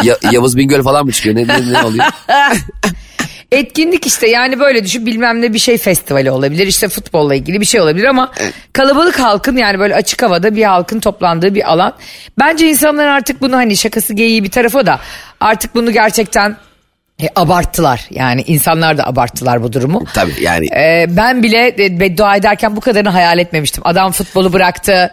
Ya- 0.04 0.18
Yavuz 0.32 0.58
Bingöl 0.58 0.84
falan 0.84 1.06
mı 1.06 1.12
çıkıyor? 1.12 1.36
Ne, 1.36 1.48
ne, 1.48 1.74
ne 1.74 1.84
oluyor? 1.84 2.06
Etkinlik 3.52 4.08
işte 4.08 4.30
yani 4.30 4.60
böyle 4.60 4.84
düşün 4.84 5.06
bilmem 5.06 5.42
ne 5.42 5.54
bir 5.54 5.60
şey 5.60 5.78
festivali 5.78 6.32
olabilir 6.32 6.68
işte 6.68 6.88
futbolla 6.88 7.36
ilgili 7.36 7.62
bir 7.62 7.66
şey 7.66 7.82
olabilir 7.82 8.06
ama 8.06 8.32
kalabalık 8.74 9.20
halkın 9.20 9.58
yani 9.58 9.80
böyle 9.80 9.96
açık 9.96 10.22
havada 10.24 10.56
bir 10.56 10.64
halkın 10.64 11.00
toplandığı 11.00 11.56
bir 11.56 11.72
alan. 11.72 11.94
Bence 12.40 12.70
insanlar 12.70 13.08
artık 13.08 13.42
bunu 13.42 13.56
hani 13.56 13.78
şakası 13.78 14.14
geyiği 14.14 14.44
bir 14.44 14.52
tarafa 14.52 14.86
da 14.86 15.00
artık 15.40 15.76
bunu 15.76 15.92
gerçekten 15.92 16.58
e, 17.22 17.28
abarttılar. 17.36 18.08
Yani 18.10 18.44
insanlar 18.48 18.98
da 18.98 19.08
abarttılar 19.08 19.64
bu 19.64 19.74
durumu. 19.74 20.04
Tabii 20.14 20.34
yani 20.42 20.68
Ee, 20.76 21.06
ben 21.10 21.44
bile 21.44 21.76
e, 21.80 22.00
beddua 22.00 22.36
ederken 22.36 22.76
bu 22.76 22.82
kadarını 22.82 23.10
hayal 23.10 23.40
etmemiştim. 23.40 23.84
Adam 23.86 24.12
futbolu 24.12 24.54
bıraktı. 24.54 25.12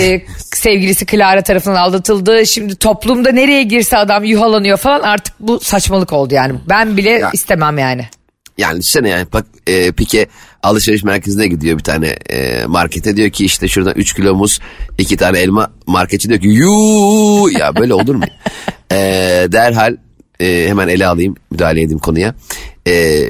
E, 0.00 0.22
sevgilisi 0.54 1.06
Clara 1.06 1.42
tarafından 1.42 1.76
aldatıldı. 1.76 2.46
Şimdi 2.46 2.76
toplumda 2.76 3.32
nereye 3.32 3.62
girse 3.62 3.96
adam 3.96 4.24
yuhalanıyor 4.24 4.78
falan. 4.78 5.00
Artık 5.00 5.34
bu 5.40 5.60
saçmalık 5.60 6.12
oldu 6.12 6.34
yani. 6.34 6.58
Ben 6.68 6.96
bile 6.96 7.10
Ya. 7.10 7.30
istemem 7.32 7.78
yani. 7.78 8.06
yani 8.58 8.78
düşünsene 8.78 9.08
yani 9.08 9.26
bak 9.32 9.46
e, 9.66 9.92
Pike 9.92 10.26
alışveriş 10.62 11.04
merkezine 11.04 11.46
gidiyor 11.48 11.78
bir 11.78 11.82
tane 11.84 12.06
e, 12.08 12.66
markete 12.66 13.16
diyor 13.16 13.30
ki 13.30 13.44
işte 13.44 13.68
şuradan 13.68 13.94
3 13.96 14.14
kilo 14.14 14.34
muz 14.34 14.58
2 14.98 15.16
tane 15.16 15.38
elma 15.38 15.70
marketçi 15.86 16.28
diyor 16.28 16.40
ki 16.40 16.48
yuu 16.48 17.50
ya 17.58 17.76
böyle 17.76 17.94
olur 17.94 18.14
mu? 18.14 18.24
e, 18.92 18.96
derhal 19.52 19.96
e, 20.40 20.64
hemen 20.68 20.88
ele 20.88 21.06
alayım 21.06 21.34
müdahale 21.50 21.80
edeyim 21.82 21.98
konuya. 21.98 22.34
E, 22.86 23.24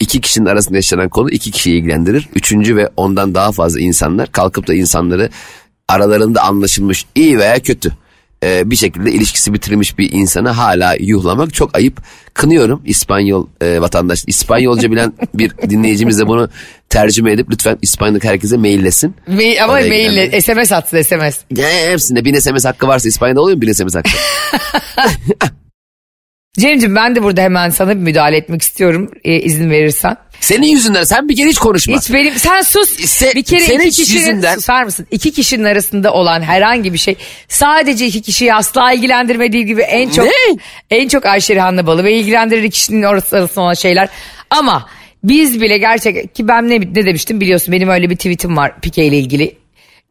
iki 0.00 0.20
kişinin 0.20 0.46
arasında 0.46 0.76
yaşanan 0.76 1.08
konu 1.08 1.30
iki 1.30 1.50
kişiyi 1.50 1.78
ilgilendirir. 1.78 2.28
Üçüncü 2.34 2.76
ve 2.76 2.88
ondan 2.96 3.34
daha 3.34 3.52
fazla 3.52 3.80
insanlar 3.80 4.32
kalkıp 4.32 4.66
da 4.68 4.74
insanları 4.74 5.30
aralarında 5.90 6.42
anlaşılmış 6.42 7.06
iyi 7.14 7.38
veya 7.38 7.58
kötü 7.58 7.92
e, 8.44 8.70
bir 8.70 8.76
şekilde 8.76 9.12
ilişkisi 9.12 9.54
bitirilmiş 9.54 9.98
bir 9.98 10.12
insanı 10.12 10.48
hala 10.48 10.94
yuhlamak 11.00 11.54
çok 11.54 11.76
ayıp. 11.76 12.02
Kınıyorum 12.34 12.82
İspanyol 12.84 13.46
e, 13.60 13.80
vatandaş. 13.80 14.24
İspanyolca 14.26 14.90
bilen 14.90 15.12
bir 15.34 15.52
dinleyicimiz 15.70 16.18
de 16.18 16.26
bunu 16.26 16.48
tercüme 16.88 17.32
edip 17.32 17.50
lütfen 17.50 17.78
İspanyol'daki 17.82 18.28
herkese 18.28 18.56
maillesin. 18.56 19.14
Me- 19.28 19.60
ama 19.62 19.72
Oraya 19.72 19.88
maille 19.88 20.26
gidenler. 20.26 20.40
SMS 20.40 20.72
atsın 20.72 21.02
SMS. 21.02 21.38
Ya, 21.50 21.68
hepsinde 21.90 22.24
bir 22.24 22.40
SMS 22.40 22.64
hakkı 22.64 22.88
varsa 22.88 23.08
İspanya'da 23.08 23.40
oluyor 23.40 23.56
mu 23.56 23.62
bir 23.62 23.74
SMS 23.74 23.94
hakkı? 23.94 24.10
Cem'ciğim 26.58 26.96
ben 26.96 27.16
de 27.16 27.22
burada 27.22 27.42
hemen 27.42 27.70
sana 27.70 27.90
bir 27.90 28.00
müdahale 28.00 28.36
etmek 28.36 28.62
istiyorum 28.62 29.10
e, 29.24 29.40
izin 29.40 29.70
verirsen. 29.70 30.16
Senin 30.40 30.66
yüzünden 30.66 31.04
sen 31.04 31.28
bir 31.28 31.36
kere 31.36 31.48
hiç 31.48 31.58
konuşma. 31.58 31.96
Hiç 31.96 32.12
benim 32.12 32.34
sen 32.34 32.62
sus. 32.62 32.98
Se- 32.98 33.34
bir 33.34 33.42
kere 33.42 33.60
senin 33.60 33.80
iki 33.80 34.02
kişinin 34.04 34.20
yüzünden- 34.20 34.54
susar 34.54 34.84
mısın? 34.84 35.06
İki 35.10 35.32
kişinin 35.32 35.64
arasında 35.64 36.12
olan 36.12 36.42
herhangi 36.42 36.92
bir 36.92 36.98
şey 36.98 37.16
sadece 37.48 38.06
iki 38.06 38.22
kişiyi 38.22 38.54
asla 38.54 38.92
ilgilendirmediği 38.92 39.66
gibi 39.66 39.82
en 39.82 40.10
çok 40.10 40.24
Ne? 40.24 40.30
en 40.90 41.08
çok 41.08 41.26
Ayşe 41.26 41.54
Rihanna 41.54 41.86
Balı 41.86 42.04
ve 42.04 42.12
ilgilendirir 42.12 42.70
kişinin 42.70 43.02
arasında 43.02 43.62
olan 43.62 43.74
şeyler. 43.74 44.08
Ama 44.50 44.88
biz 45.24 45.60
bile 45.60 45.78
gerçek 45.78 46.34
ki 46.34 46.48
ben 46.48 46.68
ne, 46.68 46.80
ne 46.80 47.06
demiştim 47.06 47.40
biliyorsun 47.40 47.72
benim 47.72 47.88
öyle 47.88 48.10
bir 48.10 48.16
tweetim 48.16 48.56
var 48.56 48.80
Pike 48.80 49.04
ile 49.04 49.18
ilgili. 49.18 49.56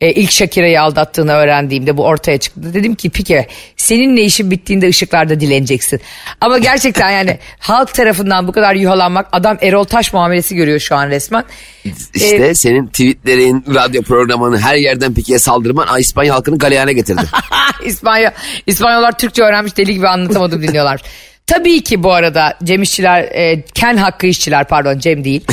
E, 0.02 0.12
ilk 0.12 0.32
Shakira'yı 0.32 0.82
aldattığını 0.82 1.32
öğrendiğimde 1.32 1.98
bu 1.98 2.06
ortaya 2.06 2.38
çıktı. 2.38 2.74
Dedim 2.74 2.96
ki 2.96 3.10
Pike 3.10 3.48
seninle 3.78 4.22
işin 4.22 4.52
bittiğinde 4.52 4.88
ışıklarda 4.88 5.40
dileneceksin. 5.40 6.02
Ama 6.42 6.58
gerçekten 6.58 7.10
yani 7.12 7.40
halk 7.60 7.94
tarafından 7.94 8.48
bu 8.48 8.52
kadar 8.52 8.76
yuhalanmak 8.76 9.28
adam 9.32 9.58
Erol 9.62 9.84
Taş 9.84 10.14
muamelesi 10.14 10.56
görüyor 10.56 10.80
şu 10.80 10.96
an 10.96 11.10
resmen. 11.10 11.44
İşte 12.14 12.36
Ee, 12.36 12.56
senin 12.56 12.88
tweetlerin, 12.88 13.66
radyo 13.76 14.02
programını 14.02 14.60
her 14.60 14.76
yerden 14.76 15.14
Piki'ye 15.14 15.40
saldırman 15.40 16.00
İspanya 16.00 16.36
halkını 16.36 16.58
galeyana 16.58 16.92
getirdi. 16.92 17.22
İspanya, 17.86 18.34
İspanyollar 18.68 19.18
Türkçe 19.18 19.44
öğrenmiş 19.44 19.78
deli 19.78 19.94
gibi 19.94 20.08
anlatamadım 20.08 20.62
dinliyorlar. 20.62 21.02
Tabii 21.48 21.84
ki 21.84 22.04
bu 22.04 22.14
arada 22.14 22.58
Cem 22.64 22.82
İşçiler, 22.82 23.24
e, 23.24 23.64
Ken 23.74 23.98
Hakkı 23.98 24.28
İşçiler 24.28 24.68
pardon 24.68 25.00
Cem 25.00 25.24
değil. 25.24 25.46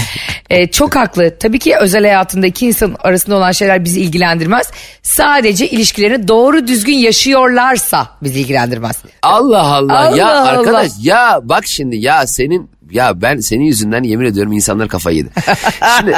E, 0.51 0.71
çok 0.71 0.97
haklı. 0.97 1.39
Tabii 1.39 1.59
ki 1.59 1.77
özel 1.81 2.03
hayatında 2.03 2.47
iki 2.47 2.67
insan 2.67 2.97
arasında 3.01 3.37
olan 3.37 3.53
şeyler 3.53 3.85
bizi 3.85 4.01
ilgilendirmez. 4.01 4.71
Sadece 5.03 5.69
ilişkilerini 5.69 6.29
doğru 6.29 6.67
düzgün 6.67 6.95
yaşıyorlarsa 6.95 8.09
bizi 8.23 8.41
ilgilendirmez. 8.41 8.97
Allah 9.23 9.63
Allah, 9.63 9.99
Allah 9.99 10.17
ya 10.17 10.41
Allah. 10.41 10.49
arkadaş 10.49 10.93
ya 11.03 11.41
bak 11.43 11.67
şimdi 11.67 11.97
ya 11.97 12.27
senin 12.27 12.71
ya 12.91 13.23
ben 13.23 13.37
senin 13.39 13.65
yüzünden 13.65 14.03
yemin 14.03 14.25
ediyorum 14.25 14.53
insanlar 14.53 14.89
kafayı 14.89 15.17
yedi. 15.17 15.29
Şimdi 15.99 16.17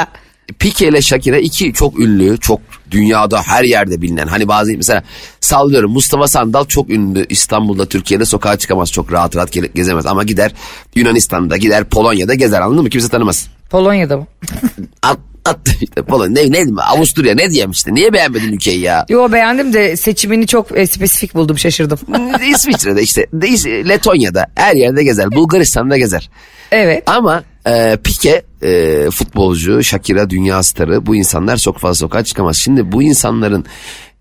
Pike 0.59 0.87
ile 0.87 1.01
Shakira 1.01 1.37
iki 1.37 1.73
çok 1.73 1.99
ünlü, 1.99 2.37
çok 2.37 2.61
dünyada 2.91 3.41
her 3.41 3.63
yerde 3.63 4.01
bilinen. 4.01 4.27
Hani 4.27 4.47
bazı 4.47 4.71
mesela 4.77 5.03
sallıyorum 5.39 5.91
Mustafa 5.91 6.27
Sandal 6.27 6.65
çok 6.65 6.89
ünlü 6.89 7.25
İstanbul'da 7.29 7.85
Türkiye'de 7.85 8.25
sokağa 8.25 8.57
çıkamaz 8.57 8.91
çok 8.91 9.11
rahat 9.11 9.35
rahat 9.35 9.55
ge- 9.55 9.73
gezemez 9.75 10.05
ama 10.05 10.23
gider 10.23 10.51
Yunanistan'da 10.95 11.57
gider 11.57 11.83
Polonya'da 11.83 12.33
gezer 12.33 12.61
anladın 12.61 12.83
mı 12.83 12.89
kimse 12.89 13.09
tanımaz. 13.09 13.47
Polonya'da 13.69 14.17
mı? 14.17 14.27
At, 15.03 15.17
attı 15.45 15.71
işte 15.81 16.01
Polonya 16.01 16.43
ne, 16.43 16.65
ne 16.65 16.81
Avusturya 16.81 17.35
ne 17.35 17.49
diyeyim 17.49 17.71
işte 17.71 17.93
niye 17.93 18.13
beğenmedin 18.13 18.53
ülkeyi 18.53 18.79
ya? 18.79 19.05
Yo 19.09 19.31
beğendim 19.31 19.73
de 19.73 19.97
seçimini 19.97 20.47
çok 20.47 20.77
e, 20.77 20.87
spesifik 20.87 21.35
buldum 21.35 21.57
şaşırdım. 21.57 21.99
İsviçre'de 22.49 23.01
işte 23.01 23.27
Letonya'da 23.89 24.47
her 24.55 24.75
yerde 24.75 25.03
gezer 25.03 25.31
Bulgaristan'da 25.31 25.97
gezer. 25.97 26.29
evet. 26.71 27.03
Ama 27.07 27.43
e, 27.67 27.97
Pike 28.03 28.43
e, 28.63 29.05
futbolcu, 29.11 29.83
Shakira 29.83 30.29
dünya 30.29 30.63
starı 30.63 31.05
bu 31.05 31.15
insanlar 31.15 31.57
çok 31.57 31.77
fazla 31.77 31.95
sokağa 31.95 32.23
çıkamaz. 32.23 32.57
Şimdi 32.57 32.91
bu 32.91 33.03
insanların 33.03 33.65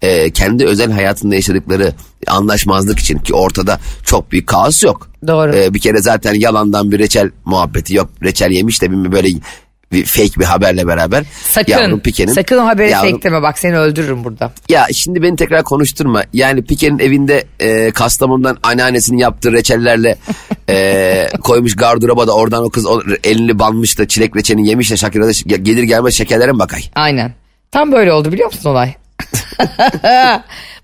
e, 0.02 0.30
kendi 0.30 0.66
özel 0.66 0.92
hayatında 0.92 1.34
yaşadıkları 1.34 1.92
anlaşmazlık 2.26 2.98
için 2.98 3.18
ki 3.18 3.34
ortada 3.34 3.80
çok 4.04 4.32
büyük 4.32 4.46
kaos 4.46 4.82
yok. 4.82 5.08
Doğru. 5.26 5.56
E, 5.56 5.74
bir 5.74 5.78
kere 5.78 5.98
zaten 5.98 6.34
yalandan 6.34 6.92
bir 6.92 6.98
reçel 6.98 7.30
muhabbeti 7.44 7.94
yok. 7.94 8.10
Reçel 8.22 8.50
yemiş 8.50 8.82
de 8.82 8.90
bir 8.90 9.12
böyle 9.12 9.28
bir 9.92 10.04
fake 10.04 10.40
bir 10.40 10.44
haberle 10.44 10.86
beraber. 10.86 11.24
Sakın. 11.50 11.72
Yavrum 11.72 12.00
Pike'nin- 12.00 12.32
sakın 12.32 12.58
o 12.58 12.66
haberi 12.66 12.90
Yavrum- 12.90 13.10
fake 13.10 13.22
deme 13.22 13.42
bak 13.42 13.58
seni 13.58 13.78
öldürürüm 13.78 14.24
burada. 14.24 14.52
ya 14.68 14.86
şimdi 14.92 15.22
beni 15.22 15.36
tekrar 15.36 15.62
konuşturma. 15.64 16.22
Yani 16.32 16.64
Pike'nin 16.64 16.98
evinde 16.98 17.44
e, 17.60 17.90
Kastamonu'dan 17.90 18.58
anneannesinin 18.62 19.18
yaptığı 19.18 19.52
reçellerle 19.52 20.16
e, 20.70 21.28
koymuş 21.42 21.76
gardıroba 21.76 22.26
da 22.26 22.32
oradan 22.34 22.64
o 22.64 22.70
kız 22.70 22.86
o 22.86 23.02
elini 23.24 23.58
banmış 23.58 23.98
da 23.98 24.08
çilek 24.08 24.36
reçelini 24.36 24.68
yemiş 24.68 24.90
de 24.90 24.96
Shakira 24.96 25.26
da 25.26 25.32
ş- 25.32 25.44
gelir 25.48 25.82
gelmez 25.82 26.14
şekerlere 26.14 26.52
mi 26.52 26.58
bakay? 26.58 26.82
Aynen. 26.94 27.32
Tam 27.70 27.92
böyle 27.92 28.12
oldu 28.12 28.32
biliyor 28.32 28.52
musun 28.52 28.70
olay? 28.70 28.94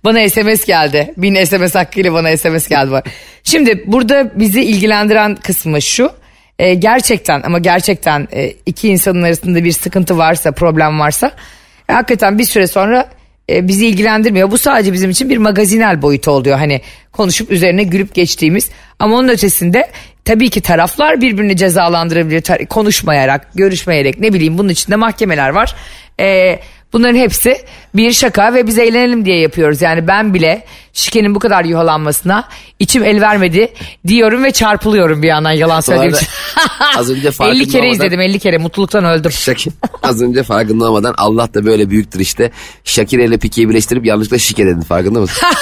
bana 0.05 0.29
SMS 0.29 0.65
geldi. 0.65 1.15
Bin 1.17 1.45
SMS 1.45 1.75
hakkıyla 1.75 2.13
bana 2.13 2.37
SMS 2.37 2.69
geldi. 2.69 3.03
Şimdi 3.45 3.85
burada 3.87 4.33
bizi 4.35 4.63
ilgilendiren 4.65 5.35
kısmı 5.37 5.83
şu. 5.83 6.11
E, 6.59 6.75
gerçekten 6.75 7.43
ama 7.43 7.59
gerçekten 7.59 8.29
e, 8.33 8.53
iki 8.67 8.89
insanın 8.89 9.23
arasında 9.23 9.65
bir 9.65 9.73
sıkıntı 9.73 10.19
varsa, 10.19 10.53
problem 10.53 11.01
varsa 11.01 11.33
e, 11.89 11.93
hakikaten 11.93 12.39
bir 12.39 12.45
süre 12.45 12.67
sonra 12.67 13.09
e, 13.51 13.69
bizi 13.69 13.87
ilgilendirmiyor. 13.87 14.51
Bu 14.51 14.59
sadece 14.59 14.93
bizim 14.93 15.11
için 15.11 15.31
bir 15.31 15.39
magazinel 15.39 16.03
boyutu 16.03 16.31
oluyor. 16.31 16.59
Hani 16.59 16.81
konuşup 17.13 17.51
üzerine 17.51 17.83
gülüp 17.83 18.15
geçtiğimiz 18.15 18.71
ama 18.99 19.17
onun 19.17 19.29
ötesinde 19.29 19.91
tabii 20.25 20.51
ki 20.51 20.61
taraflar 20.61 21.21
birbirini 21.21 21.57
cezalandırabilir. 21.57 22.67
Konuşmayarak, 22.67 23.49
görüşmeyerek 23.55 24.21
ne 24.21 24.33
bileyim 24.33 24.59
bunun 24.59 24.69
içinde 24.69 24.97
mahkemeler 24.97 25.49
var. 25.49 25.75
E, 26.21 26.59
bunların 26.95 27.19
hepsi 27.19 27.57
bir 27.95 28.13
şaka 28.13 28.55
ve 28.55 28.67
biz 28.67 28.79
eğlenelim 28.79 29.25
diye 29.25 29.41
yapıyoruz. 29.41 29.83
Yani 29.83 30.09
ben 30.09 30.35
bile 30.35 30.65
şikenin 30.93 31.35
bu 31.35 31.39
kadar 31.39 31.65
yuhalanmasına 31.65 32.49
içim 32.79 33.05
el 33.05 33.21
vermedi 33.21 33.73
diyorum 34.07 34.45
ve 34.45 34.51
çarpılıyorum 34.51 35.23
bir 35.23 35.29
yandan 35.29 35.51
yalan 35.53 35.81
söylediğim 35.81 36.15
için. 36.15 36.29
az 36.99 37.11
önce 37.11 37.31
farkında 37.31 37.57
50 37.57 37.69
kere 37.69 37.83
olmadan- 37.83 37.93
izledim 37.95 38.21
50 38.21 38.39
kere 38.39 38.59
mutluluktan 38.59 39.05
öldüm. 39.05 39.33
Şakir 39.33 39.73
az 40.03 40.23
önce 40.23 40.43
farkında 40.43 40.85
olmadan 40.85 41.15
Allah 41.19 41.55
da 41.55 41.67
böyle 41.67 41.91
büyüktür 41.91 42.21
işte. 42.21 42.51
Shakira 42.85 43.23
ile 43.23 43.39
Pike'yi 43.39 43.69
birleştirip 43.69 44.07
yanlışlıkla 44.07 44.39
şike 44.39 44.67
dedin 44.67 44.81
farkında 44.81 45.21
mısın? 45.21 45.49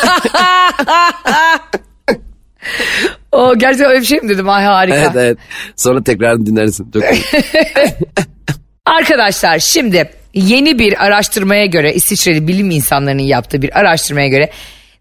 O 3.32 3.58
gerçekten 3.58 3.90
öyle 3.90 4.00
bir 4.00 4.06
şey 4.06 4.20
mi 4.20 4.28
dedim? 4.28 4.48
Ay 4.48 4.64
harika. 4.64 4.96
evet 4.96 5.10
evet. 5.14 5.38
Sonra 5.76 6.02
tekrar 6.02 6.46
dinlersin. 6.46 6.90
Çok. 6.90 7.02
Arkadaşlar 8.86 9.58
şimdi 9.58 10.10
yeni 10.34 10.78
bir 10.78 11.04
araştırmaya 11.04 11.66
göre 11.66 11.94
İsviçreli 11.94 12.48
bilim 12.48 12.70
insanlarının 12.70 13.22
yaptığı 13.22 13.62
bir 13.62 13.78
araştırmaya 13.78 14.28
göre 14.28 14.50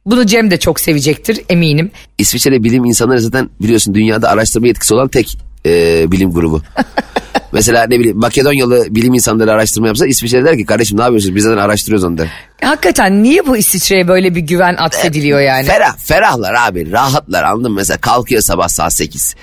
bunu 0.05 0.25
Cem 0.25 0.51
de 0.51 0.59
çok 0.59 0.79
sevecektir 0.79 1.41
eminim. 1.49 1.91
İsviçre 2.17 2.63
bilim 2.63 2.85
insanları 2.85 3.21
zaten 3.21 3.49
biliyorsun 3.61 3.93
dünyada 3.93 4.29
araştırma 4.29 4.67
yetkisi 4.67 4.93
olan 4.93 5.07
tek 5.07 5.37
e, 5.65 6.03
bilim 6.11 6.31
grubu. 6.33 6.61
Mesela 7.51 7.87
ne 7.87 7.99
bileyim 7.99 8.17
Makedonyalı 8.17 8.85
bilim 8.89 9.13
insanları 9.13 9.51
araştırma 9.51 9.87
yapsa 9.87 10.07
İsviçre 10.07 10.45
der 10.45 10.57
ki 10.57 10.65
kardeşim 10.65 10.97
ne 10.97 11.01
yapıyorsunuz 11.01 11.35
biz 11.35 11.43
zaten 11.43 11.57
araştırıyoruz 11.57 12.03
onu 12.03 12.17
der. 12.17 12.27
Hakikaten 12.61 13.23
niye 13.23 13.47
bu 13.47 13.57
İsviçre'ye 13.57 14.07
böyle 14.07 14.35
bir 14.35 14.41
güven 14.41 14.75
atfediliyor 14.75 15.39
yani? 15.39 15.65
Ferah, 15.65 15.97
ferahlar 15.97 16.53
abi 16.53 16.91
rahatlar 16.91 17.43
anladın 17.43 17.71
mı? 17.71 17.77
Mesela 17.77 17.97
kalkıyor 17.97 18.41
sabah 18.41 18.67
saat 18.67 18.93
8. 18.93 19.35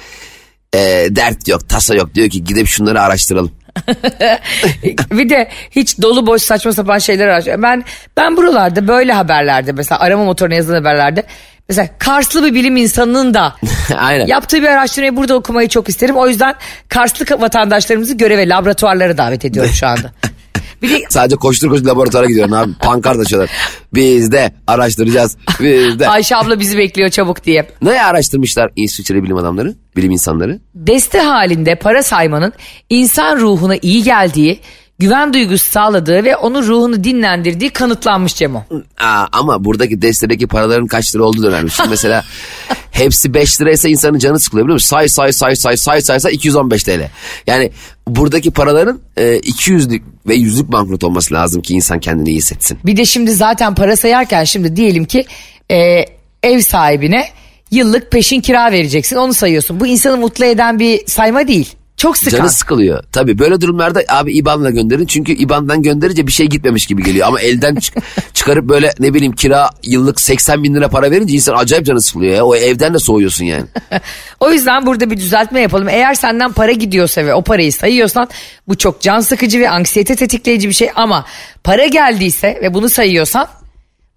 E, 0.74 0.78
dert 1.10 1.48
yok 1.48 1.68
tasa 1.68 1.94
yok 1.94 2.14
diyor 2.14 2.30
ki 2.30 2.44
gidip 2.44 2.66
şunları 2.66 3.00
araştıralım. 3.00 3.52
bir 5.10 5.28
de 5.30 5.48
hiç 5.70 6.02
dolu 6.02 6.26
boş 6.26 6.42
saçma 6.42 6.72
sapan 6.72 6.98
şeyler 6.98 7.28
araştırıyor. 7.28 7.62
Ben 7.62 7.84
ben 8.16 8.36
buralarda 8.36 8.88
böyle 8.88 9.12
haberlerde 9.12 9.72
mesela 9.72 10.00
arama 10.00 10.24
motoruna 10.24 10.54
yazılan 10.54 10.76
haberlerde 10.78 11.22
mesela 11.68 11.88
Karslı 11.98 12.44
bir 12.44 12.54
bilim 12.54 12.76
insanının 12.76 13.34
da 13.34 13.54
Aynen. 13.98 14.26
yaptığı 14.26 14.62
bir 14.62 14.66
araştırmayı 14.66 15.16
burada 15.16 15.34
okumayı 15.34 15.68
çok 15.68 15.88
isterim. 15.88 16.16
O 16.16 16.28
yüzden 16.28 16.54
Karslı 16.88 17.40
vatandaşlarımızı 17.40 18.14
göreve 18.14 18.48
laboratuvarlara 18.48 19.18
davet 19.18 19.44
ediyorum 19.44 19.72
şu 19.72 19.86
anda. 19.86 20.12
Bir 20.82 20.90
de 20.90 21.02
Sadece 21.08 21.36
koştur 21.36 21.68
koştur 21.68 21.86
laboratuvara 21.86 22.26
gidiyorum 22.26 22.52
abi. 22.52 22.72
Pankart 22.74 23.18
açıyorlar. 23.18 23.50
Biz 23.94 24.32
de 24.32 24.52
araştıracağız. 24.66 25.36
Biz 25.60 25.98
de. 25.98 26.08
Ayşe 26.08 26.36
abla 26.36 26.60
bizi 26.60 26.78
bekliyor 26.78 27.08
çabuk 27.08 27.44
diye. 27.44 27.68
Ne 27.82 28.02
araştırmışlar 28.02 28.70
İsviçre 28.76 29.22
bilim 29.22 29.36
adamları? 29.36 29.74
Bilim 29.96 30.10
insanları? 30.10 30.60
Deste 30.74 31.20
halinde 31.20 31.74
para 31.74 32.02
saymanın 32.02 32.52
insan 32.90 33.40
ruhuna 33.40 33.76
iyi 33.76 34.02
geldiği, 34.02 34.60
güven 34.98 35.34
duygusu 35.34 35.70
sağladığı 35.70 36.24
ve 36.24 36.36
onun 36.36 36.62
ruhunu 36.62 37.04
dinlendirdiği 37.04 37.70
kanıtlanmış 37.70 38.34
Cemo. 38.34 38.64
Aa, 38.98 39.26
ama 39.32 39.64
buradaki 39.64 40.02
destedeki 40.02 40.46
paraların 40.46 40.86
kaç 40.86 41.14
lira 41.14 41.22
olduğu 41.22 41.42
da 41.42 41.48
önemli. 41.48 41.70
Şimdi 41.70 41.88
mesela 41.88 42.24
hepsi 42.90 43.34
5 43.34 43.60
liraysa 43.60 43.88
insanın 43.88 44.18
canı 44.18 44.40
sıkılıyor 44.40 44.66
biliyor 44.66 44.74
musun? 44.74 44.88
Say 44.88 45.08
say 45.08 45.32
say 45.32 45.56
say 45.56 45.76
say 45.76 46.00
say 46.00 46.20
say 46.20 46.34
215 46.34 46.82
TL. 46.82 47.10
Yani 47.46 47.70
buradaki 48.08 48.50
paraların 48.50 49.00
e, 49.16 49.22
200'lük 49.22 50.02
ve 50.26 50.36
100'lük 50.36 50.72
banknot 50.72 51.04
olması 51.04 51.34
lazım 51.34 51.62
ki 51.62 51.74
insan 51.74 52.00
kendini 52.00 52.28
iyi 52.28 52.36
hissetsin. 52.36 52.78
Bir 52.84 52.96
de 52.96 53.04
şimdi 53.04 53.32
zaten 53.32 53.74
para 53.74 53.96
sayarken 53.96 54.44
şimdi 54.44 54.76
diyelim 54.76 55.04
ki 55.04 55.26
e, 55.70 56.04
ev 56.42 56.60
sahibine 56.60 57.28
yıllık 57.70 58.10
peşin 58.10 58.40
kira 58.40 58.72
vereceksin 58.72 59.16
onu 59.16 59.34
sayıyorsun. 59.34 59.80
Bu 59.80 59.86
insanı 59.86 60.16
mutlu 60.16 60.44
eden 60.44 60.78
bir 60.78 61.06
sayma 61.06 61.48
değil. 61.48 61.77
Çok 61.98 62.18
sıkan. 62.18 62.38
Canı 62.38 62.50
sıkılıyor. 62.50 63.04
Tabii 63.12 63.38
böyle 63.38 63.60
durumlarda 63.60 64.02
abi 64.08 64.32
IBAN'la 64.32 64.70
gönderin. 64.70 65.06
Çünkü 65.06 65.32
IBAN'dan 65.32 65.82
gönderince 65.82 66.26
bir 66.26 66.32
şey 66.32 66.46
gitmemiş 66.46 66.86
gibi 66.86 67.02
geliyor. 67.02 67.28
Ama 67.28 67.40
elden 67.40 67.74
çık- 67.74 67.94
çıkarıp 68.34 68.64
böyle 68.64 68.92
ne 68.98 69.14
bileyim 69.14 69.32
kira 69.32 69.70
yıllık 69.84 70.20
80 70.20 70.62
bin 70.62 70.74
lira 70.74 70.88
para 70.88 71.10
verince 71.10 71.34
insan 71.34 71.54
acayip 71.56 71.86
canı 71.86 72.02
sıkılıyor 72.02 72.34
ya. 72.34 72.44
O 72.44 72.56
evden 72.56 72.94
de 72.94 72.98
soğuyorsun 72.98 73.44
yani. 73.44 73.64
O 74.40 74.50
yüzden 74.50 74.86
burada 74.86 75.10
bir 75.10 75.16
düzeltme 75.16 75.60
yapalım. 75.60 75.88
Eğer 75.88 76.14
senden 76.14 76.52
para 76.52 76.72
gidiyorsa 76.72 77.24
ve 77.26 77.34
o 77.34 77.42
parayı 77.42 77.72
sayıyorsan 77.72 78.28
bu 78.68 78.78
çok 78.78 79.00
can 79.00 79.20
sıkıcı 79.20 79.60
ve 79.60 79.70
anksiyete 79.70 80.16
tetikleyici 80.16 80.68
bir 80.68 80.74
şey. 80.74 80.90
Ama 80.94 81.24
para 81.64 81.86
geldiyse 81.86 82.58
ve 82.62 82.74
bunu 82.74 82.88
sayıyorsan 82.88 83.48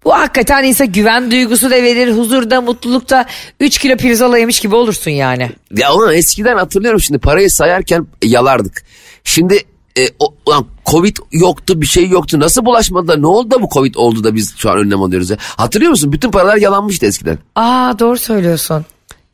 bu 0.04 0.14
hakikaten 0.14 0.64
insan 0.64 0.92
güven 0.92 1.30
duygusu 1.30 1.70
da 1.70 1.74
verir. 1.74 2.12
Huzurda, 2.16 2.60
mutlulukta 2.60 3.26
3 3.60 3.78
kilo 3.78 3.96
pirzola 3.96 4.38
yemiş 4.38 4.60
gibi 4.60 4.74
olursun 4.74 5.10
yani. 5.10 5.50
Ya 5.76 5.92
onu 5.94 6.14
eskiden 6.14 6.56
hatırlıyorum 6.56 7.00
şimdi 7.00 7.18
parayı 7.18 7.50
sayarken 7.50 8.06
yalardık. 8.22 8.84
Şimdi 9.24 9.64
e, 9.98 10.08
o, 10.18 10.34
ulan 10.46 10.66
Covid 10.86 11.16
yoktu 11.32 11.80
bir 11.80 11.86
şey 11.86 12.08
yoktu. 12.08 12.40
Nasıl 12.40 12.64
bulaşmadı 12.64 13.08
da 13.08 13.16
ne 13.16 13.26
oldu 13.26 13.50
da 13.50 13.62
bu 13.62 13.68
Covid 13.74 13.94
oldu 13.94 14.24
da 14.24 14.34
biz 14.34 14.54
şu 14.56 14.70
an 14.70 14.78
önlem 14.78 15.02
alıyoruz 15.02 15.30
ya. 15.30 15.36
Hatırlıyor 15.40 15.90
musun? 15.90 16.12
Bütün 16.12 16.30
paralar 16.30 16.56
yalanmıştı 16.56 17.06
eskiden. 17.06 17.38
Aa 17.56 17.98
doğru 17.98 18.18
söylüyorsun. 18.18 18.84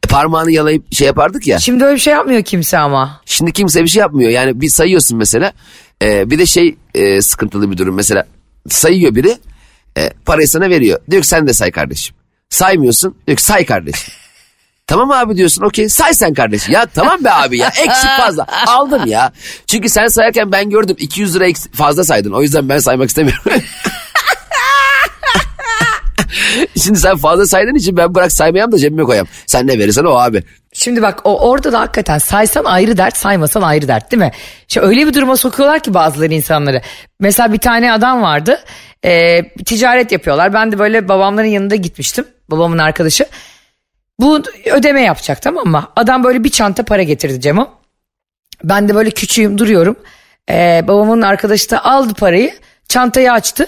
E, 0.04 0.08
parmağını 0.08 0.52
yalayıp 0.52 0.94
şey 0.94 1.06
yapardık 1.06 1.46
ya. 1.46 1.58
Şimdi 1.58 1.84
öyle 1.84 1.94
bir 1.94 2.00
şey 2.00 2.12
yapmıyor 2.12 2.42
kimse 2.42 2.78
ama. 2.78 3.20
Şimdi 3.26 3.52
kimse 3.52 3.82
bir 3.82 3.88
şey 3.88 4.00
yapmıyor. 4.00 4.30
Yani 4.30 4.60
bir 4.60 4.68
sayıyorsun 4.68 5.18
mesela. 5.18 5.52
E, 6.02 6.30
bir 6.30 6.38
de 6.38 6.46
şey 6.46 6.76
e, 6.94 7.22
sıkıntılı 7.22 7.70
bir 7.70 7.76
durum. 7.78 7.94
Mesela 7.94 8.26
sayıyor 8.68 9.14
biri. 9.14 9.36
E, 9.98 10.10
parayı 10.24 10.48
sana 10.48 10.70
veriyor. 10.70 10.98
Diyor 11.10 11.22
ki 11.22 11.28
sen 11.28 11.46
de 11.46 11.52
say 11.52 11.70
kardeşim. 11.70 12.16
Saymıyorsun. 12.50 13.14
Diyor 13.26 13.36
ki 13.36 13.42
say 13.42 13.66
kardeşim. 13.66 14.14
Tamam 14.86 15.10
abi 15.10 15.36
diyorsun 15.36 15.62
okey 15.62 15.88
say 15.88 16.14
sen 16.14 16.34
kardeşim. 16.34 16.74
Ya 16.74 16.86
tamam 16.86 17.24
be 17.24 17.32
abi 17.32 17.58
ya 17.58 17.68
eksik 17.68 18.10
fazla 18.20 18.46
aldım 18.66 19.06
ya. 19.06 19.32
Çünkü 19.66 19.88
sen 19.88 20.06
sayarken 20.06 20.52
ben 20.52 20.70
gördüm 20.70 20.96
200 20.98 21.34
lira 21.36 21.46
fazla 21.72 22.04
saydın. 22.04 22.32
O 22.32 22.42
yüzden 22.42 22.68
ben 22.68 22.78
saymak 22.78 23.08
istemiyorum. 23.08 23.42
Şimdi 26.82 26.98
sen 26.98 27.16
fazla 27.16 27.46
saydığın 27.46 27.74
için 27.74 27.96
ben 27.96 28.14
bırak 28.14 28.32
saymayayım 28.32 28.72
da 28.72 28.78
cebime 28.78 29.02
koyayım. 29.02 29.28
Sen 29.46 29.66
ne 29.66 29.78
verirsen 29.78 30.04
o 30.04 30.10
abi. 30.10 30.42
Şimdi 30.72 31.02
bak 31.02 31.20
o 31.24 31.50
orada 31.50 31.72
da 31.72 31.80
hakikaten 31.80 32.18
saysan 32.18 32.64
ayrı 32.64 32.96
dert 32.96 33.16
saymasan 33.16 33.62
ayrı 33.62 33.88
dert 33.88 34.12
değil 34.12 34.22
mi? 34.22 34.30
Şimdi 34.68 34.86
öyle 34.86 35.06
bir 35.06 35.14
duruma 35.14 35.36
sokuyorlar 35.36 35.80
ki 35.80 35.94
bazıları 35.94 36.34
insanları. 36.34 36.82
Mesela 37.20 37.52
bir 37.52 37.58
tane 37.58 37.92
adam 37.92 38.22
vardı 38.22 38.60
e, 39.04 39.42
ticaret 39.64 40.12
yapıyorlar. 40.12 40.52
Ben 40.52 40.72
de 40.72 40.78
böyle 40.78 41.08
babamların 41.08 41.46
yanında 41.46 41.74
gitmiştim 41.74 42.24
babamın 42.50 42.78
arkadaşı. 42.78 43.26
Bu 44.20 44.42
ödeme 44.72 45.02
yapacak 45.02 45.42
tamam 45.42 45.66
mı? 45.66 45.88
Adam 45.96 46.24
böyle 46.24 46.44
bir 46.44 46.50
çanta 46.50 46.82
para 46.82 47.02
getirdi 47.02 47.40
Cemo. 47.40 47.70
Ben 48.64 48.88
de 48.88 48.94
böyle 48.94 49.10
küçüğüm 49.10 49.58
duruyorum. 49.58 49.96
E, 50.50 50.84
babamın 50.88 51.22
arkadaşı 51.22 51.70
da 51.70 51.84
aldı 51.84 52.14
parayı 52.14 52.54
çantayı 52.88 53.32
açtı. 53.32 53.66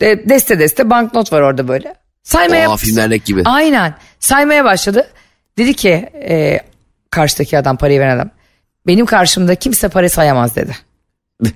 E, 0.00 0.28
deste 0.28 0.58
deste 0.58 0.90
banknot 0.90 1.32
var 1.32 1.40
orada 1.40 1.68
böyle. 1.68 2.01
Saymaya 2.22 2.70
Aa, 2.70 2.76
filmlerdeki 2.76 3.24
gibi. 3.24 3.42
Aynen. 3.44 3.94
Saymaya 4.20 4.64
başladı. 4.64 5.10
Dedi 5.58 5.74
ki 5.74 6.10
e, 6.28 6.60
karşıdaki 7.10 7.58
adam 7.58 7.76
parayı 7.76 8.00
veren 8.00 8.16
adam. 8.16 8.30
Benim 8.86 9.06
karşımda 9.06 9.54
kimse 9.54 9.88
para 9.88 10.08
sayamaz 10.08 10.56
dedi. 10.56 10.76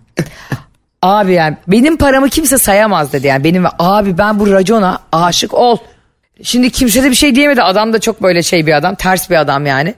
abi 1.02 1.32
yani 1.32 1.56
benim 1.68 1.96
paramı 1.96 2.28
kimse 2.28 2.58
sayamaz 2.58 3.12
dedi 3.12 3.26
yani 3.26 3.44
benim 3.44 3.64
abi 3.78 4.18
ben 4.18 4.38
bu 4.38 4.52
racona 4.52 5.00
aşık 5.12 5.54
ol. 5.54 5.78
Şimdi 6.42 6.70
kimse 6.70 7.02
de 7.02 7.10
bir 7.10 7.16
şey 7.16 7.34
diyemedi 7.34 7.62
adam 7.62 7.92
da 7.92 7.98
çok 7.98 8.22
böyle 8.22 8.42
şey 8.42 8.66
bir 8.66 8.72
adam 8.72 8.94
ters 8.94 9.30
bir 9.30 9.36
adam 9.36 9.66
yani. 9.66 9.94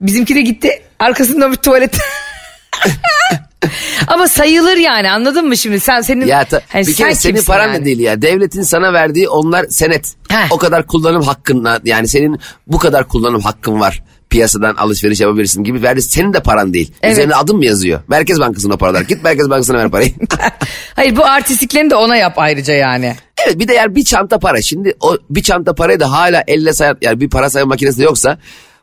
Bizimki 0.00 0.34
de 0.34 0.42
gitti 0.42 0.82
arkasında 0.98 1.52
bir 1.52 1.56
tuvalet. 1.56 1.98
Ama 4.06 4.28
sayılır 4.28 4.76
yani 4.76 5.10
anladın 5.10 5.46
mı 5.48 5.56
şimdi 5.56 5.80
sen 5.80 6.00
senin 6.00 6.26
Ya 6.26 6.44
ta, 6.44 6.60
hani 6.68 6.86
bir 6.86 6.94
kere 6.94 7.14
senin 7.14 7.42
paran 7.42 7.68
yani? 7.68 7.80
da 7.80 7.84
değil 7.84 7.98
ya. 7.98 8.22
Devletin 8.22 8.62
sana 8.62 8.92
verdiği 8.92 9.28
onlar 9.28 9.66
senet. 9.68 10.14
Heh. 10.28 10.46
O 10.52 10.58
kadar 10.58 10.86
kullanım 10.86 11.22
hakkınla 11.22 11.80
yani 11.84 12.08
senin 12.08 12.40
bu 12.66 12.78
kadar 12.78 13.08
kullanım 13.08 13.40
hakkın 13.40 13.80
var. 13.80 14.02
Piyasadan 14.30 14.74
alışveriş 14.74 15.20
yapabilirsin 15.20 15.64
gibi 15.64 15.82
verdi. 15.82 16.02
Senin 16.02 16.32
de 16.32 16.40
paran 16.40 16.74
değil. 16.74 16.92
Evet. 17.02 17.12
Üzerine 17.12 17.34
adın 17.34 17.56
mı 17.56 17.64
yazıyor? 17.64 18.00
Merkez 18.08 18.40
Bankası'na 18.40 18.74
o 18.74 18.76
paralar. 18.76 19.00
Git 19.00 19.24
Merkez 19.24 19.50
Bankası'na 19.50 19.78
ver 19.78 19.90
parayı. 19.90 20.12
Hayır 20.96 21.16
bu 21.16 21.24
artistliklerini 21.24 21.90
de 21.90 21.94
ona 21.94 22.16
yap 22.16 22.34
ayrıca 22.36 22.74
yani. 22.74 23.16
evet 23.46 23.58
bir 23.58 23.68
de 23.68 23.74
yani 23.74 23.94
bir 23.94 24.04
çanta 24.04 24.38
para. 24.38 24.62
Şimdi 24.62 24.94
o 25.00 25.18
bir 25.30 25.42
çanta 25.42 25.74
parayı 25.74 26.00
da 26.00 26.12
hala 26.12 26.44
elle 26.46 26.72
sayan 26.72 26.96
yani 27.02 27.20
bir 27.20 27.30
para 27.30 27.50
sayma 27.50 27.68
makinesi 27.68 27.98
de 27.98 28.04
yoksa 28.04 28.38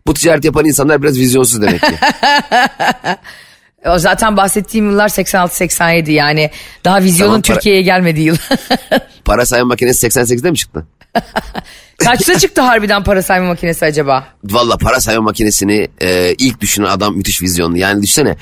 bu 0.07 0.13
ticaret 0.13 0.45
yapan 0.45 0.65
insanlar 0.65 1.03
biraz 1.03 1.17
vizyonsuz 1.17 1.61
demek 1.61 1.81
ki. 1.81 1.93
O 3.85 3.97
zaten 3.99 4.37
bahsettiğim 4.37 4.89
yıllar 4.89 5.09
86-87 5.09 6.11
yani 6.11 6.51
daha 6.85 7.01
vizyonun 7.03 7.29
Tamam, 7.31 7.41
para- 7.41 7.53
Türkiye'ye 7.55 7.81
gelmediği 7.81 8.25
yıl. 8.25 8.37
para 9.25 9.45
sayma 9.45 9.65
makinesi 9.67 10.07
88'de 10.07 10.51
mi 10.51 10.57
çıktı? 10.57 10.85
Kaçta 11.97 12.39
çıktı 12.39 12.61
harbiden 12.61 13.03
para 13.03 13.21
sayma 13.23 13.47
makinesi 13.47 13.85
acaba? 13.85 14.27
Valla 14.43 14.77
para 14.77 14.99
sayma 14.99 15.21
makinesini 15.21 15.87
e, 16.01 16.33
ilk 16.37 16.61
düşünen 16.61 16.85
adam 16.87 17.15
müthiş 17.17 17.41
vizyonlu. 17.41 17.77
Yani 17.77 18.01
düşünsene 18.03 18.35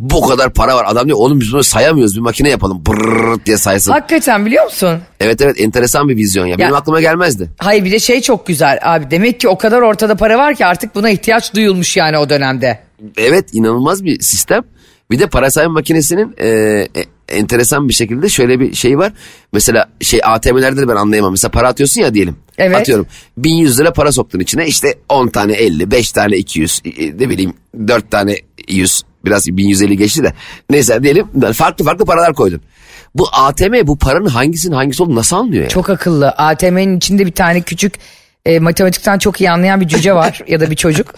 bu 0.00 0.28
kadar 0.28 0.52
para 0.52 0.76
var. 0.76 0.84
Adam 0.88 1.06
diyor 1.06 1.18
oğlum 1.18 1.40
biz 1.40 1.52
bunu 1.52 1.64
sayamıyoruz 1.64 2.16
bir 2.16 2.20
makine 2.20 2.48
yapalım. 2.48 2.82
Brrrr 2.86 3.44
diye 3.46 3.56
saysın. 3.56 3.92
Hakikaten 3.92 4.46
biliyor 4.46 4.64
musun? 4.64 5.00
Evet 5.20 5.40
evet 5.42 5.60
enteresan 5.60 6.08
bir 6.08 6.16
vizyon 6.16 6.46
ya. 6.46 6.58
Benim 6.58 6.70
Ya- 6.70 6.76
aklıma 6.76 7.00
gelmezdi. 7.00 7.50
Hayır 7.58 7.84
bir 7.84 7.92
de 7.92 7.98
şey 7.98 8.20
çok 8.20 8.46
güzel 8.46 8.78
abi 8.82 9.10
demek 9.10 9.40
ki 9.40 9.48
o 9.48 9.58
kadar 9.58 9.80
ortada 9.82 10.14
para 10.16 10.38
var 10.38 10.54
ki 10.54 10.66
artık 10.66 10.94
buna 10.94 11.10
ihtiyaç 11.10 11.54
duyulmuş 11.54 11.96
yani 11.96 12.18
o 12.18 12.28
dönemde. 12.30 12.78
Evet 13.16 13.48
inanılmaz 13.52 14.04
bir 14.04 14.20
sistem. 14.20 14.62
Bir 15.10 15.18
de 15.18 15.26
para 15.26 15.50
sayma 15.50 15.72
makinesinin 15.72 16.34
e, 16.38 16.48
e, 16.48 16.88
enteresan 17.28 17.88
bir 17.88 17.94
şekilde 17.94 18.28
şöyle 18.28 18.60
bir 18.60 18.74
şey 18.74 18.98
var. 18.98 19.12
Mesela 19.52 19.88
şey 20.00 20.20
ATM'lerde 20.24 20.82
de 20.82 20.88
ben 20.88 20.96
anlayamam. 20.96 21.32
Mesela 21.32 21.50
para 21.50 21.68
atıyorsun 21.68 22.00
ya 22.00 22.14
diyelim. 22.14 22.36
Evet. 22.58 22.76
Atıyorum 22.76 23.06
1100 23.36 23.80
lira 23.80 23.92
para 23.92 24.12
soktun 24.12 24.40
içine 24.40 24.66
işte 24.66 24.94
10 25.08 25.28
tane 25.28 25.52
50, 25.52 25.90
5 25.90 26.12
tane 26.12 26.36
200, 26.36 26.82
e, 26.84 27.06
ne 27.06 27.30
bileyim 27.30 27.54
4 27.88 28.10
tane 28.10 28.36
100 28.68 29.02
biraz 29.24 29.46
1150 29.46 29.96
geçti 29.96 30.22
de. 30.22 30.32
Neyse 30.70 31.02
diyelim 31.02 31.26
farklı 31.52 31.84
farklı 31.84 32.04
paralar 32.04 32.34
koydun. 32.34 32.60
Bu 33.14 33.28
ATM 33.32 33.74
bu 33.86 33.98
paranın 33.98 34.26
hangisinin 34.26 34.74
hangisi 34.74 35.02
olduğunu 35.02 35.16
nasıl 35.16 35.36
anlıyor 35.36 35.62
ya? 35.62 35.68
Çok 35.68 35.90
akıllı. 35.90 36.28
ATM'nin 36.28 36.96
içinde 36.96 37.26
bir 37.26 37.32
tane 37.32 37.60
küçük 37.60 37.94
e, 38.46 38.58
matematikten 38.58 39.18
çok 39.18 39.40
iyi 39.40 39.50
anlayan 39.50 39.80
bir 39.80 39.88
cüce 39.88 40.14
var 40.14 40.42
ya 40.48 40.60
da 40.60 40.70
bir 40.70 40.76
çocuk. 40.76 41.14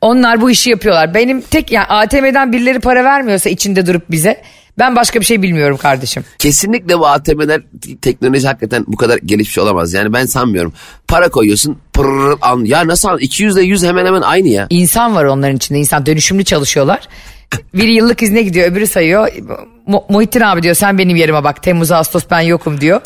Onlar 0.00 0.40
bu 0.40 0.50
işi 0.50 0.70
yapıyorlar. 0.70 1.14
Benim 1.14 1.40
tek 1.40 1.72
yani 1.72 1.86
ATM'den 1.86 2.52
birileri 2.52 2.80
para 2.80 3.04
vermiyorsa 3.04 3.50
içinde 3.50 3.86
durup 3.86 4.10
bize 4.10 4.42
ben 4.78 4.96
başka 4.96 5.20
bir 5.20 5.24
şey 5.24 5.42
bilmiyorum 5.42 5.76
kardeşim. 5.76 6.24
Kesinlikle 6.38 6.98
bu 6.98 7.06
ATM'ler 7.06 7.62
teknoloji 8.02 8.46
hakikaten 8.46 8.84
bu 8.88 8.96
kadar 8.96 9.18
gelişmiş 9.18 9.58
olamaz. 9.58 9.92
Yani 9.92 10.12
ben 10.12 10.26
sanmıyorum. 10.26 10.72
Para 11.08 11.28
koyuyorsun 11.28 11.78
pırrr 11.92 12.34
an. 12.40 12.64
Ya 12.64 12.86
nasıl 12.86 13.08
an? 13.08 13.18
200 13.18 13.56
ile 13.56 13.62
100 13.62 13.84
hemen 13.84 14.06
hemen 14.06 14.22
aynı 14.22 14.48
ya. 14.48 14.66
İnsan 14.70 15.14
var 15.14 15.24
onların 15.24 15.56
içinde. 15.56 15.78
İnsan 15.78 16.06
dönüşümlü 16.06 16.44
çalışıyorlar. 16.44 17.08
Biri 17.74 17.92
yıllık 17.94 18.22
izne 18.22 18.42
gidiyor 18.42 18.70
öbürü 18.72 18.86
sayıyor. 18.86 19.28
Mu- 19.86 20.04
Muhittin 20.08 20.40
abi 20.40 20.62
diyor 20.62 20.74
sen 20.74 20.98
benim 20.98 21.16
yerime 21.16 21.44
bak 21.44 21.62
Temmuz 21.62 21.92
Ağustos 21.92 22.24
ben 22.30 22.40
yokum 22.40 22.80
diyor. 22.80 23.00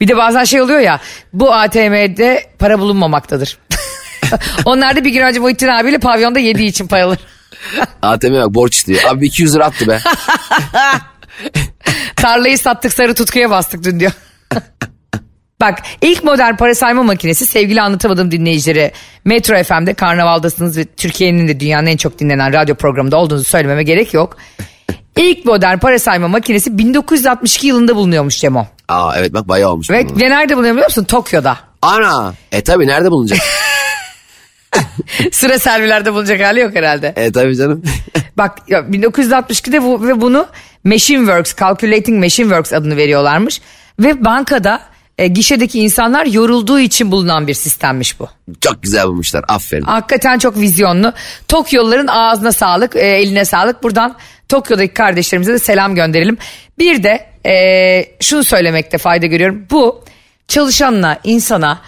Bir 0.00 0.08
de 0.08 0.16
bazen 0.16 0.44
şey 0.44 0.60
oluyor 0.60 0.80
ya 0.80 1.00
bu 1.32 1.52
ATM'de 1.52 2.42
para 2.58 2.78
bulunmamaktadır. 2.78 3.58
Onlar 4.64 4.96
da 4.96 5.04
bir 5.04 5.10
gün 5.10 5.20
önce 5.20 5.40
Muhittin 5.40 5.68
abiyle 5.68 5.98
pavyonda 5.98 6.38
yediği 6.38 6.68
için 6.68 6.86
paralar. 6.86 7.18
ATM 8.02 8.34
bak 8.34 8.54
borç 8.54 8.76
istiyor. 8.76 9.00
Abi 9.08 9.26
200 9.26 9.54
lira 9.54 9.64
attı 9.64 9.88
be. 9.88 9.98
Tarlayı 12.16 12.58
sattık 12.58 12.92
sarı 12.92 13.14
tutkuya 13.14 13.50
bastık 13.50 13.84
dün 13.84 14.00
diyor. 14.00 14.12
Bak 15.60 15.78
ilk 16.02 16.24
modern 16.24 16.56
para 16.56 16.74
sayma 16.74 17.02
makinesi 17.02 17.46
sevgili 17.46 17.82
anlatamadığım 17.82 18.30
dinleyicileri 18.30 18.92
Metro 19.24 19.62
FM'de 19.62 19.94
karnavaldasınız 19.94 20.78
ve 20.78 20.84
Türkiye'nin 20.84 21.48
de 21.48 21.60
dünyanın 21.60 21.86
en 21.86 21.96
çok 21.96 22.18
dinlenen 22.18 22.52
radyo 22.52 22.74
programında 22.74 23.16
olduğunuzu 23.16 23.44
söylememe 23.44 23.82
gerek 23.82 24.14
yok. 24.14 24.36
İlk 25.16 25.44
modern 25.44 25.78
para 25.78 25.98
sayma 25.98 26.28
makinesi 26.28 26.78
1962 26.78 27.66
yılında 27.66 27.96
bulunuyormuş 27.96 28.38
Cemo. 28.38 28.66
Aa 28.88 29.12
evet 29.16 29.32
bak 29.32 29.48
bayağı 29.48 29.70
olmuş. 29.70 29.90
Ve, 29.90 30.08
bunun. 30.08 30.20
ve 30.20 30.30
nerede 30.30 30.54
bulunuyor 30.54 30.74
biliyor 30.74 30.88
musun? 30.88 31.04
Tokyo'da. 31.04 31.56
Ana. 31.82 32.34
E 32.52 32.64
tabi 32.64 32.86
nerede 32.86 33.10
bulunacak? 33.10 33.38
Sıra 35.32 35.58
servilerde 35.58 36.12
bulunacak 36.12 36.40
hali 36.40 36.60
yok 36.60 36.74
herhalde. 36.74 37.12
e 37.16 37.32
tabi 37.32 37.56
canım. 37.56 37.82
Bak 38.36 38.58
ya 38.68 38.80
1962'de 38.80 39.82
bu, 39.82 40.06
ve 40.06 40.20
bunu 40.20 40.46
Machine 40.84 41.18
Works, 41.18 41.56
Calculating 41.56 42.22
Machine 42.22 42.44
Works 42.44 42.72
adını 42.72 42.96
veriyorlarmış. 42.96 43.60
Ve 43.98 44.24
bankada 44.24 44.80
e, 45.18 45.26
gişedeki 45.26 45.80
insanlar 45.80 46.26
yorulduğu 46.26 46.80
için 46.80 47.10
bulunan 47.10 47.46
bir 47.46 47.54
sistemmiş 47.54 48.20
bu. 48.20 48.28
Çok 48.60 48.82
güzel 48.82 49.06
bulmuşlar. 49.06 49.44
Aferin. 49.48 49.82
Hakikaten 49.82 50.38
çok 50.38 50.56
vizyonlu. 50.56 51.12
Tokyo'luların 51.48 52.06
ağzına 52.06 52.52
sağlık, 52.52 52.96
e, 52.96 53.00
eline 53.00 53.44
sağlık. 53.44 53.82
Buradan 53.82 54.16
Tokyo'daki 54.48 54.94
kardeşlerimize 54.94 55.52
de 55.52 55.58
selam 55.58 55.94
gönderelim. 55.94 56.38
Bir 56.78 57.02
de 57.02 57.26
e, 57.46 58.16
şunu 58.20 58.44
söylemekte 58.44 58.98
fayda 58.98 59.26
görüyorum. 59.26 59.66
Bu 59.70 60.04
çalışanına, 60.48 61.18
insana 61.24 61.80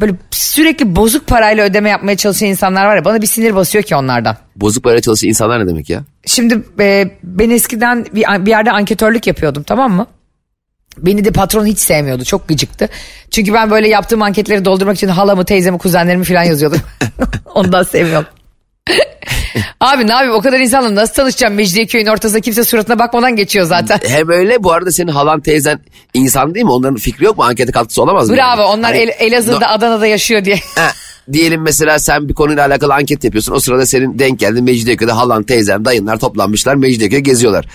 böyle 0.00 0.14
sürekli 0.30 0.96
bozuk 0.96 1.26
parayla 1.26 1.64
ödeme 1.64 1.90
yapmaya 1.90 2.16
çalışan 2.16 2.48
insanlar 2.48 2.86
var 2.86 2.96
ya 2.96 3.04
bana 3.04 3.22
bir 3.22 3.26
sinir 3.26 3.54
basıyor 3.54 3.84
ki 3.84 3.96
onlardan. 3.96 4.36
Bozuk 4.56 4.84
para 4.84 5.00
çalışan 5.00 5.28
insanlar 5.28 5.60
ne 5.60 5.68
demek 5.68 5.90
ya? 5.90 6.04
Şimdi 6.26 6.62
e, 6.80 7.10
ben 7.22 7.50
eskiden 7.50 8.06
bir, 8.14 8.46
bir 8.46 8.50
yerde 8.50 8.70
anketörlük 8.72 9.26
yapıyordum 9.26 9.62
tamam 9.62 9.92
mı? 9.92 10.06
Beni 10.98 11.24
de 11.24 11.30
patron 11.30 11.66
hiç 11.66 11.78
sevmiyordu. 11.78 12.24
Çok 12.24 12.48
gıcıktı. 12.48 12.88
Çünkü 13.30 13.52
ben 13.52 13.70
böyle 13.70 13.88
yaptığım 13.88 14.22
anketleri 14.22 14.64
doldurmak 14.64 14.96
için 14.96 15.08
halamı, 15.08 15.44
teyzemi, 15.44 15.78
kuzenlerimi 15.78 16.24
falan 16.24 16.42
yazıyordum. 16.42 16.80
Ondan 17.54 17.82
sevmiyorum. 17.82 18.26
Abi 19.80 20.06
ne 20.06 20.12
yapayım 20.12 20.34
o 20.34 20.40
kadar 20.40 20.60
insanla 20.60 20.94
nasıl 20.94 21.14
tanışacağım 21.14 21.54
Mecidiyeköy'ün 21.54 22.06
ortasında 22.06 22.40
kimse 22.40 22.64
suratına 22.64 22.98
bakmadan 22.98 23.36
geçiyor 23.36 23.66
zaten. 23.66 24.00
Hem 24.06 24.28
öyle 24.28 24.62
bu 24.62 24.72
arada 24.72 24.90
senin 24.92 25.12
halan 25.12 25.40
teyzen 25.40 25.80
insan 26.14 26.54
değil 26.54 26.64
mi? 26.64 26.72
Onların 26.72 26.96
fikri 26.96 27.24
yok 27.24 27.38
mu? 27.38 27.44
Ankete 27.44 27.72
katkısı 27.72 28.02
olamaz 28.02 28.30
mı? 28.30 28.36
Bravo 28.36 28.60
yani? 28.60 28.70
onlar 28.70 28.92
Hani- 28.92 29.02
El- 29.02 29.26
Elazığ'da 29.26 29.68
Adana'da 29.68 30.06
yaşıyor 30.06 30.44
diye. 30.44 30.58
Ha, 30.76 30.90
diyelim 31.32 31.62
mesela 31.62 31.98
sen 31.98 32.28
bir 32.28 32.34
konuyla 32.34 32.66
alakalı 32.66 32.94
anket 32.94 33.24
yapıyorsun. 33.24 33.52
O 33.54 33.60
sırada 33.60 33.86
senin 33.86 34.18
denk 34.18 34.38
geldi 34.38 34.62
Mecidiyeköy'de 34.62 35.12
halan, 35.12 35.42
teyzen, 35.42 35.84
dayınlar 35.84 36.16
toplanmışlar. 36.18 36.74
Mecidiyeköy'e 36.74 37.20
geziyorlar. 37.20 37.66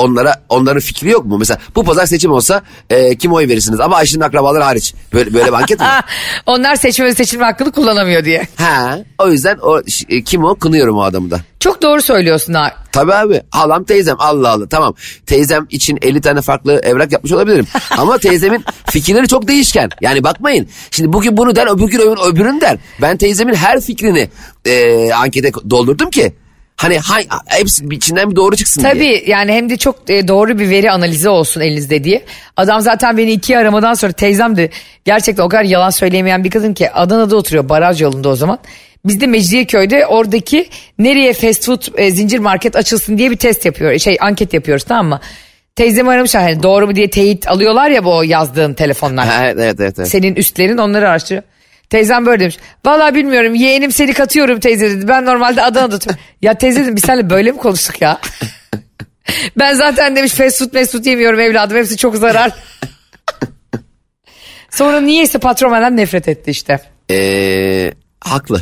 Onlara 0.00 0.34
onların 0.48 0.80
fikri 0.80 1.10
yok 1.10 1.24
mu? 1.24 1.38
Mesela 1.38 1.58
bu 1.74 1.84
pazar 1.84 2.06
seçim 2.06 2.32
olsa 2.32 2.62
e, 2.90 3.16
kim 3.16 3.32
oy 3.32 3.48
verirsiniz? 3.48 3.80
Ama 3.80 3.96
Ayşe'nin 3.96 4.22
akrabaları 4.22 4.62
hariç. 4.62 4.94
Böyle, 5.12 5.34
böyle 5.34 5.46
bir 5.46 5.52
anket 5.52 5.80
mi? 5.80 5.86
onlar 6.46 6.76
seçme 6.76 7.04
ve 7.04 7.14
seçilme 7.14 7.44
hakkını 7.44 7.72
kullanamıyor 7.72 8.24
diye. 8.24 8.48
ha, 8.56 8.98
o 9.18 9.28
yüzden 9.28 9.58
o 9.62 9.80
e, 10.08 10.22
kim 10.22 10.44
o? 10.44 10.54
Kınıyorum 10.54 10.96
o 10.96 11.02
adamı 11.02 11.30
da. 11.30 11.40
Çok 11.60 11.82
doğru 11.82 12.02
söylüyorsun 12.02 12.54
ha. 12.54 12.72
Tabii 12.92 13.14
abi 13.14 13.42
halam 13.50 13.84
teyzem 13.84 14.16
Allah 14.18 14.48
Allah 14.50 14.68
tamam 14.68 14.94
teyzem 15.26 15.66
için 15.70 15.98
50 16.02 16.20
tane 16.20 16.40
farklı 16.40 16.80
evrak 16.82 17.12
yapmış 17.12 17.32
olabilirim 17.32 17.66
ama 17.98 18.18
teyzemin 18.18 18.64
fikirleri 18.86 19.28
çok 19.28 19.48
değişken 19.48 19.90
yani 20.00 20.24
bakmayın 20.24 20.68
şimdi 20.90 21.12
bugün 21.12 21.36
bunu 21.36 21.56
der 21.56 21.66
öbür 21.76 21.88
gün 21.88 21.98
öbür, 21.98 22.32
öbürünü 22.32 22.60
der 22.60 22.78
ben 23.02 23.16
teyzemin 23.16 23.54
her 23.54 23.80
fikrini 23.80 24.28
e, 24.64 25.12
ankete 25.12 25.52
doldurdum 25.70 26.10
ki 26.10 26.32
hani 26.76 26.98
hay, 26.98 27.26
hepsi 27.46 27.84
içinden 27.90 28.30
bir 28.30 28.36
doğru 28.36 28.56
çıksın 28.56 28.82
diye. 28.82 28.92
Tabii 28.92 29.24
yani 29.26 29.52
hem 29.52 29.70
de 29.70 29.76
çok 29.76 30.10
e, 30.10 30.28
doğru 30.28 30.58
bir 30.58 30.70
veri 30.70 30.90
analizi 30.90 31.28
olsun 31.28 31.60
elinizde 31.60 32.04
diye. 32.04 32.24
Adam 32.56 32.80
zaten 32.80 33.16
beni 33.16 33.32
iki 33.32 33.58
aramadan 33.58 33.94
sonra 33.94 34.12
teyzem 34.12 34.56
de 34.56 34.70
gerçekten 35.04 35.42
o 35.42 35.48
kadar 35.48 35.64
yalan 35.64 35.90
söyleyemeyen 35.90 36.44
bir 36.44 36.50
kadın 36.50 36.74
ki 36.74 36.90
Adana'da 36.90 37.36
oturuyor 37.36 37.68
baraj 37.68 38.00
yolunda 38.02 38.28
o 38.28 38.36
zaman. 38.36 38.58
Biz 39.04 39.20
de 39.20 39.26
Mecidiyeköy'de 39.26 40.06
oradaki 40.06 40.68
nereye 40.98 41.32
fast 41.32 41.66
food 41.66 41.82
e, 41.96 42.10
zincir 42.10 42.38
market 42.38 42.76
açılsın 42.76 43.18
diye 43.18 43.30
bir 43.30 43.36
test 43.36 43.64
yapıyor. 43.64 43.98
Şey 43.98 44.16
anket 44.20 44.54
yapıyoruz 44.54 44.84
tamam 44.84 45.06
mı? 45.06 45.20
Teyzemi 45.76 46.10
aramışlar 46.10 46.42
hani 46.42 46.62
doğru 46.62 46.86
mu 46.86 46.94
diye 46.94 47.10
teyit 47.10 47.48
alıyorlar 47.48 47.90
ya 47.90 48.04
bu 48.04 48.24
yazdığın 48.24 48.74
telefonlar. 48.74 49.26
Ha, 49.26 49.46
evet 49.46 49.76
evet 49.80 49.98
evet. 49.98 50.08
Senin 50.08 50.34
üstlerin 50.34 50.78
onları 50.78 51.08
araştırıyor. 51.08 51.42
Teyzem 51.90 52.26
böyle 52.26 52.40
demiş. 52.40 52.56
Vallahi 52.84 53.14
bilmiyorum 53.14 53.54
yeğenim 53.54 53.92
seni 53.92 54.12
katıyorum 54.12 54.60
teyze 54.60 54.90
dedi. 54.90 55.08
Ben 55.08 55.24
normalde 55.24 55.62
Adana'da 55.62 55.96
oturuyorum. 55.96 56.24
ya 56.42 56.54
teyze 56.54 56.82
dedim 56.82 56.96
biz 56.96 57.04
seninle 57.04 57.30
böyle 57.30 57.52
mi 57.52 57.58
konuştuk 57.58 58.00
ya? 58.00 58.20
ben 59.58 59.74
zaten 59.74 60.16
demiş 60.16 60.32
fast 60.32 60.58
food 60.58 60.86
food 60.86 61.04
yemiyorum 61.04 61.40
evladım 61.40 61.76
hepsi 61.76 61.96
çok 61.96 62.16
zarar. 62.16 62.50
Sonra 64.70 65.00
niyeyse 65.00 65.38
patron 65.38 65.72
benden 65.72 65.96
nefret 65.96 66.28
etti 66.28 66.50
işte. 66.50 66.80
Ee, 67.10 67.92
haklı. 68.20 68.60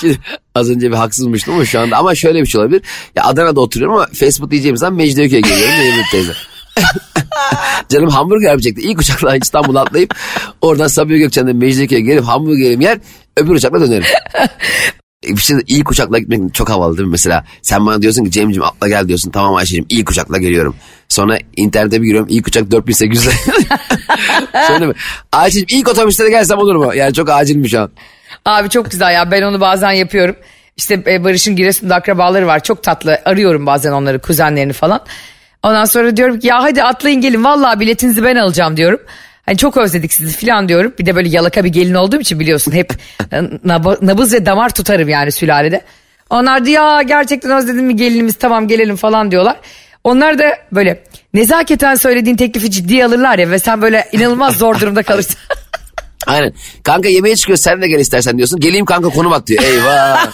Şimdi 0.00 0.18
az 0.54 0.70
önce 0.70 0.90
bir 0.90 0.96
haksızmıştım 0.96 1.54
ama 1.54 1.64
şu 1.64 1.80
anda 1.80 1.96
ama 1.96 2.14
şöyle 2.14 2.42
bir 2.42 2.46
şey 2.46 2.60
olabilir. 2.60 2.82
Ya 3.16 3.24
Adana'da 3.24 3.60
oturuyorum 3.60 3.96
ama 3.96 4.06
Facebook 4.14 4.50
diyeceğim 4.50 4.76
zaman 4.76 4.94
Mecidiyeköy'e 4.94 5.40
geliyorum 5.40 5.78
Mehmet 5.78 6.10
teyze. 6.10 6.32
Canım 7.88 8.08
hamburger 8.08 8.50
yapacaktı. 8.50 8.80
İlk 8.80 9.00
uçakla 9.00 9.36
İstanbul'a 9.36 9.80
atlayıp 9.80 10.14
oradan 10.60 10.88
Sabiha 10.88 11.18
Gökçen'den 11.18 11.56
Mecidiyeköy'e 11.56 12.00
gelip 12.00 12.24
hamburgerimi 12.24 12.84
yer 12.84 12.98
öbür 13.36 13.54
uçakla 13.54 13.80
dönerim. 13.80 14.04
Bir 15.24 15.36
şey 15.36 15.56
ilk 15.66 15.90
uçakla 15.90 16.18
gitmek 16.18 16.54
çok 16.54 16.70
havalı 16.70 16.96
değil 16.96 17.06
mi 17.06 17.12
mesela? 17.12 17.44
Sen 17.62 17.86
bana 17.86 18.02
diyorsun 18.02 18.24
ki 18.24 18.30
Cem'ciğim 18.30 18.62
atla 18.62 18.88
gel 18.88 19.08
diyorsun. 19.08 19.30
Tamam 19.30 19.54
Ayşe'cim 19.54 19.86
ilk 19.88 20.10
uçakla 20.10 20.38
geliyorum. 20.38 20.76
Sonra 21.08 21.38
internete 21.56 22.02
bir 22.02 22.06
giriyorum 22.06 22.28
ilk 22.30 22.46
uçak 22.46 22.70
4800 22.70 23.26
lira. 23.26 23.34
Sonra 24.68 24.86
mı? 24.86 24.94
Ayşe'cim 25.32 25.66
ilk 25.78 25.88
otobüste 25.88 26.24
de 26.24 26.30
gelsem 26.30 26.58
olur 26.58 26.74
mu? 26.74 26.94
Yani 26.94 27.14
çok 27.14 27.30
acilmiş 27.30 27.70
şu 27.70 27.80
an. 27.80 27.90
Abi 28.44 28.70
çok 28.70 28.90
güzel 28.90 29.14
ya 29.14 29.30
ben 29.30 29.42
onu 29.42 29.60
bazen 29.60 29.90
yapıyorum. 29.92 30.36
İşte 30.76 31.02
e, 31.06 31.24
Barış'ın 31.24 31.56
Giresun'da 31.56 31.94
akrabaları 31.94 32.46
var 32.46 32.62
çok 32.62 32.82
tatlı 32.82 33.20
arıyorum 33.24 33.66
bazen 33.66 33.92
onları 33.92 34.18
kuzenlerini 34.18 34.72
falan. 34.72 35.00
Ondan 35.62 35.84
sonra 35.84 36.16
diyorum 36.16 36.38
ki 36.40 36.46
ya 36.46 36.62
hadi 36.62 36.82
atlayın 36.82 37.20
gelin 37.20 37.44
vallahi 37.44 37.80
biletinizi 37.80 38.24
ben 38.24 38.36
alacağım 38.36 38.76
diyorum. 38.76 39.00
Hani 39.46 39.56
çok 39.56 39.76
özledik 39.76 40.12
sizi 40.12 40.46
falan 40.46 40.68
diyorum. 40.68 40.94
Bir 40.98 41.06
de 41.06 41.16
böyle 41.16 41.28
yalaka 41.28 41.64
bir 41.64 41.68
gelin 41.68 41.94
olduğum 41.94 42.20
için 42.20 42.40
biliyorsun 42.40 42.72
hep 42.72 42.92
e, 43.32 43.36
nab- 43.36 44.06
nabız 44.06 44.34
ve 44.34 44.46
damar 44.46 44.74
tutarım 44.74 45.08
yani 45.08 45.32
sülalede. 45.32 45.80
Onlar 46.30 46.64
da 46.64 46.70
ya 46.70 47.02
gerçekten 47.02 47.50
özledim 47.50 47.86
mi 47.86 47.96
gelinimiz 47.96 48.34
tamam 48.34 48.68
gelelim 48.68 48.96
falan 48.96 49.30
diyorlar. 49.30 49.56
Onlar 50.04 50.38
da 50.38 50.58
böyle 50.72 51.04
nezaketen 51.34 51.94
söylediğin 51.94 52.36
teklifi 52.36 52.70
ciddiye 52.70 53.06
alırlar 53.06 53.38
ya 53.38 53.50
ve 53.50 53.58
sen 53.58 53.82
böyle 53.82 54.08
inanılmaz 54.12 54.56
zor 54.56 54.80
durumda 54.80 55.02
kalırsın. 55.02 55.36
Aynen. 56.26 56.52
Kanka 56.82 57.08
yemeğe 57.08 57.36
çıkıyor 57.36 57.58
sen 57.58 57.82
de 57.82 57.88
gel 57.88 57.98
istersen 57.98 58.36
diyorsun. 58.36 58.60
Geleyim 58.60 58.84
kanka 58.86 59.08
konum 59.08 59.32
at 59.32 59.46
diyor. 59.46 59.62
Eyvah. 59.62 60.26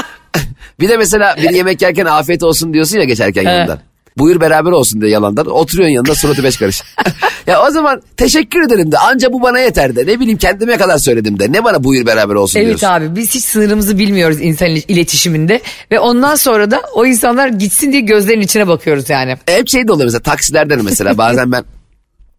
bir 0.80 0.88
de 0.88 0.96
mesela 0.96 1.36
bir 1.36 1.50
yemek 1.50 1.82
yerken 1.82 2.06
afiyet 2.06 2.42
olsun 2.42 2.72
diyorsun 2.72 2.98
ya 2.98 3.04
geçerken 3.04 3.42
yanından. 3.42 3.78
Buyur 4.18 4.40
beraber 4.40 4.70
olsun 4.70 5.00
diye 5.00 5.10
yalandan. 5.10 5.46
Oturuyorsun 5.46 5.94
yanında 5.94 6.14
suratı 6.14 6.44
beş 6.44 6.56
karış. 6.56 6.82
ya 7.46 7.62
o 7.62 7.70
zaman 7.70 8.02
teşekkür 8.16 8.62
ederim 8.66 8.92
de 8.92 8.98
anca 8.98 9.32
bu 9.32 9.42
bana 9.42 9.58
yeter 9.58 9.96
de. 9.96 10.06
Ne 10.06 10.20
bileyim 10.20 10.38
kendime 10.38 10.76
kadar 10.76 10.98
söyledim 10.98 11.38
de. 11.38 11.52
Ne 11.52 11.64
bana 11.64 11.84
buyur 11.84 12.06
beraber 12.06 12.34
olsun 12.34 12.58
Evet 12.58 12.66
diyorsun. 12.68 12.86
abi 12.86 13.16
biz 13.16 13.34
hiç 13.34 13.44
sınırımızı 13.44 13.98
bilmiyoruz 13.98 14.40
insan 14.40 14.68
il- 14.68 14.82
iletişiminde 14.88 15.60
ve 15.90 16.00
ondan 16.00 16.34
sonra 16.34 16.70
da 16.70 16.82
o 16.94 17.06
insanlar 17.06 17.48
gitsin 17.48 17.92
diye 17.92 18.00
gözlerinin 18.00 18.42
içine 18.44 18.68
bakıyoruz 18.68 19.10
yani. 19.10 19.36
Hep 19.46 19.68
şey 19.68 19.88
de 19.88 19.92
oluyor 19.92 20.04
mesela 20.06 20.22
taksilerden 20.22 20.84
mesela 20.84 21.18
bazen 21.18 21.52
ben 21.52 21.64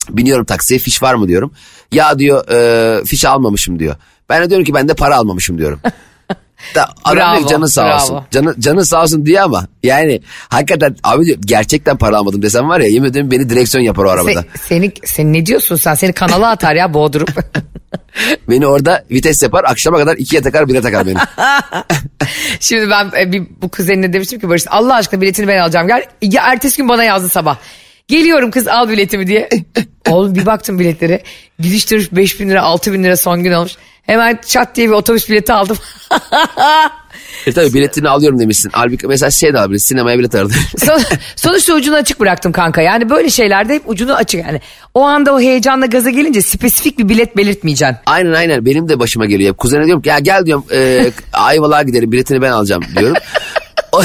biniyorum 0.10 0.46
taksiye 0.46 0.80
fiş 0.80 1.04
var 1.04 1.16
mı 1.16 1.28
diyorum. 1.28 1.52
Ya 1.92 2.20
diyor 2.20 2.48
e, 2.52 3.06
fiş 3.06 3.26
almamışım 3.26 3.80
diyor. 3.80 3.96
Ben 4.30 4.44
de 4.44 4.50
diyorum 4.50 4.66
ki 4.66 4.74
ben 4.74 4.88
de 4.90 4.94
para 4.94 5.16
almamışım 5.18 5.58
diyorum. 5.58 5.80
Da, 6.76 6.90
adam 7.04 7.18
Bravo, 7.38 7.48
canı 7.48 7.70
sağ 7.70 7.84
bravo. 7.86 8.02
olsun. 8.02 8.22
Canı, 8.32 8.60
canı 8.60 8.86
sağ 8.86 9.04
olsun 9.04 9.26
diyor 9.26 9.44
ama 9.44 9.68
yani 9.84 10.22
hakikaten 10.50 10.96
abi 11.04 11.26
diyor 11.26 11.38
gerçekten 11.46 11.98
para 11.98 12.18
almadım 12.18 12.42
desem 12.42 12.70
var 12.70 12.80
ya 12.80 12.88
yemin 12.88 13.10
ederim 13.10 13.32
beni 13.32 13.50
direksiyon 13.50 13.86
yapar 13.86 14.04
o 14.04 14.10
arabada. 14.10 14.40
Se- 14.40 14.46
seni, 14.68 14.92
sen 15.06 15.34
ne 15.34 15.46
diyorsun 15.46 15.76
sen? 15.76 15.96
Seni 15.96 16.14
kanala 16.14 16.50
atar 16.50 16.76
ya 16.76 16.94
boğdurup. 16.94 17.30
Beni 18.50 18.68
orada 18.68 19.04
vites 19.12 19.44
yapar 19.44 19.64
akşama 19.68 19.98
kadar 19.98 20.18
ikiye 20.18 20.42
takar 20.42 20.68
bire 20.68 20.82
takar 20.82 21.08
beni. 21.08 21.18
Şimdi 22.60 22.90
ben 22.90 23.12
e, 23.20 23.32
bir, 23.32 23.44
bu 23.62 23.70
kuzenine 23.70 24.14
demiştim 24.14 24.40
ki 24.40 24.50
Barış 24.50 24.64
Allah 24.70 24.96
aşkına 24.96 25.22
biletini 25.22 25.48
ben 25.48 25.60
alacağım. 25.60 25.88
Gel. 25.88 26.04
Ya, 26.22 26.44
ertesi 26.46 26.78
gün 26.78 26.90
bana 26.90 27.04
yazdı 27.04 27.30
sabah. 27.30 27.58
Geliyorum 28.10 28.52
kız 28.52 28.68
al 28.68 28.90
biletimi 28.90 29.28
diye. 29.28 29.50
Oğlum 30.10 30.36
bir 30.36 30.46
baktım 30.46 30.80
biletlere. 30.80 31.24
Gidiş 31.60 31.92
dönüş 31.92 32.12
5 32.12 32.40
bin 32.40 32.50
lira 32.50 32.62
6 32.62 32.94
bin 32.94 33.04
lira 33.04 33.18
son 33.18 33.44
gün 33.44 33.52
olmuş. 33.52 33.72
Hemen 34.02 34.40
çat 34.48 34.76
diye 34.76 34.88
bir 34.88 34.94
otobüs 34.94 35.30
bileti 35.30 35.54
aldım. 35.54 35.78
e 37.46 37.52
tabii 37.52 37.74
biletini 37.74 38.10
alıyorum 38.10 38.40
demişsin. 38.40 38.70
Halbuki 38.74 39.08
mesela 39.08 39.32
şey 39.32 39.54
de 39.54 39.60
alabilir 39.60 39.80
sinemaya 39.80 40.20
bilet 40.20 40.36
aradı. 40.36 40.54
Son, 40.78 41.02
sonuçta 41.36 41.74
ucunu 41.74 41.96
açık 41.96 42.20
bıraktım 42.20 42.52
kanka. 42.52 42.82
Yani 42.82 43.10
böyle 43.10 43.30
şeylerde 43.30 43.74
hep 43.74 43.90
ucunu 43.90 44.14
açık. 44.16 44.42
Yani 44.42 44.62
o 44.94 45.02
anda 45.02 45.34
o 45.34 45.40
heyecanla 45.40 45.86
gaza 45.86 46.10
gelince 46.10 46.42
spesifik 46.42 47.00
bir 47.00 47.10
bilet 47.10 47.38
belirtmeyeceksin. 47.38 47.98
Aynen 48.06 48.34
aynen 48.34 48.66
benim 48.66 48.90
de 48.90 49.00
başıma 49.00 49.26
geliyor. 49.26 49.56
Kuzene 49.56 49.86
diyorum 49.86 50.02
ki 50.02 50.10
ya 50.10 50.20
gel 50.20 50.46
diyorum 50.46 50.66
e, 50.72 51.12
Ayvalık'a 51.34 51.84
gidelim 51.84 52.12
biletini 52.12 52.42
ben 52.42 52.52
alacağım 52.52 52.84
diyorum. 52.98 53.18
O, 53.92 54.02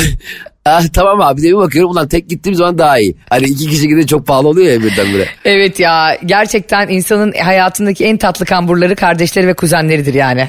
ah, 0.64 0.83
tamam 0.92 1.20
abi 1.20 1.42
diye 1.42 1.53
bir 1.53 1.59
bakıyorum 1.59 1.90
ulan 1.90 2.09
tek 2.09 2.29
gittiğim 2.29 2.55
zaman 2.57 2.79
daha 2.79 2.98
iyi. 2.98 3.16
Hani 3.31 3.44
iki 3.44 3.66
kişi 3.70 3.88
gidince 3.88 4.07
çok 4.07 4.27
pahalı 4.27 4.48
oluyor 4.48 4.72
ya 4.72 4.83
birdenbire. 4.83 5.29
Evet 5.44 5.81
ya 5.81 6.18
gerçekten 6.24 6.88
insanın 6.88 7.33
hayatındaki 7.33 8.05
en 8.05 8.16
tatlı 8.16 8.46
kamburları 8.46 8.96
kardeşleri 8.96 9.46
ve 9.46 9.55
kuzenleridir 9.55 10.14
yani. 10.14 10.48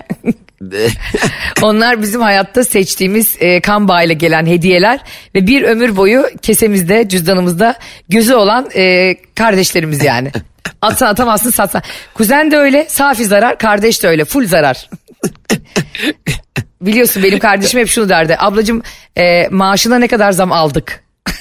Onlar 1.62 2.02
bizim 2.02 2.22
hayatta 2.22 2.64
seçtiğimiz 2.64 3.36
e, 3.40 3.62
kan 3.62 3.88
bağıyla 3.88 4.14
gelen 4.14 4.46
hediyeler 4.46 5.00
ve 5.36 5.48
bir 5.48 5.64
ömür 5.64 5.98
boyu 5.98 6.26
kesemizde, 6.42 7.10
cüzdanımızda 7.10 7.76
gözü 8.10 8.34
olan 8.34 8.70
e, 8.76 9.16
kardeşlerimiz 9.36 10.04
yani. 10.04 10.32
Atsan 10.82 11.08
atamazsın 11.08 11.50
satsan. 11.50 11.82
Kuzen 12.14 12.52
de 12.52 12.58
öyle, 12.58 12.86
safi 12.90 13.26
zarar, 13.26 13.58
kardeş 13.58 14.04
de 14.04 14.08
öyle, 14.08 14.26
full 14.26 14.48
zarar. 14.48 14.90
Biliyorsun 16.86 17.24
benim 17.24 17.40
kardeşim 17.40 17.80
hep 17.80 17.88
şunu 17.88 18.10
derdi. 18.10 18.36
Ablacığım 18.40 18.82
e, 19.18 19.48
maaşına 19.52 20.00
ne 20.00 20.08
kadar 20.08 20.32
zam 20.32 20.52
aldık? 20.52 21.04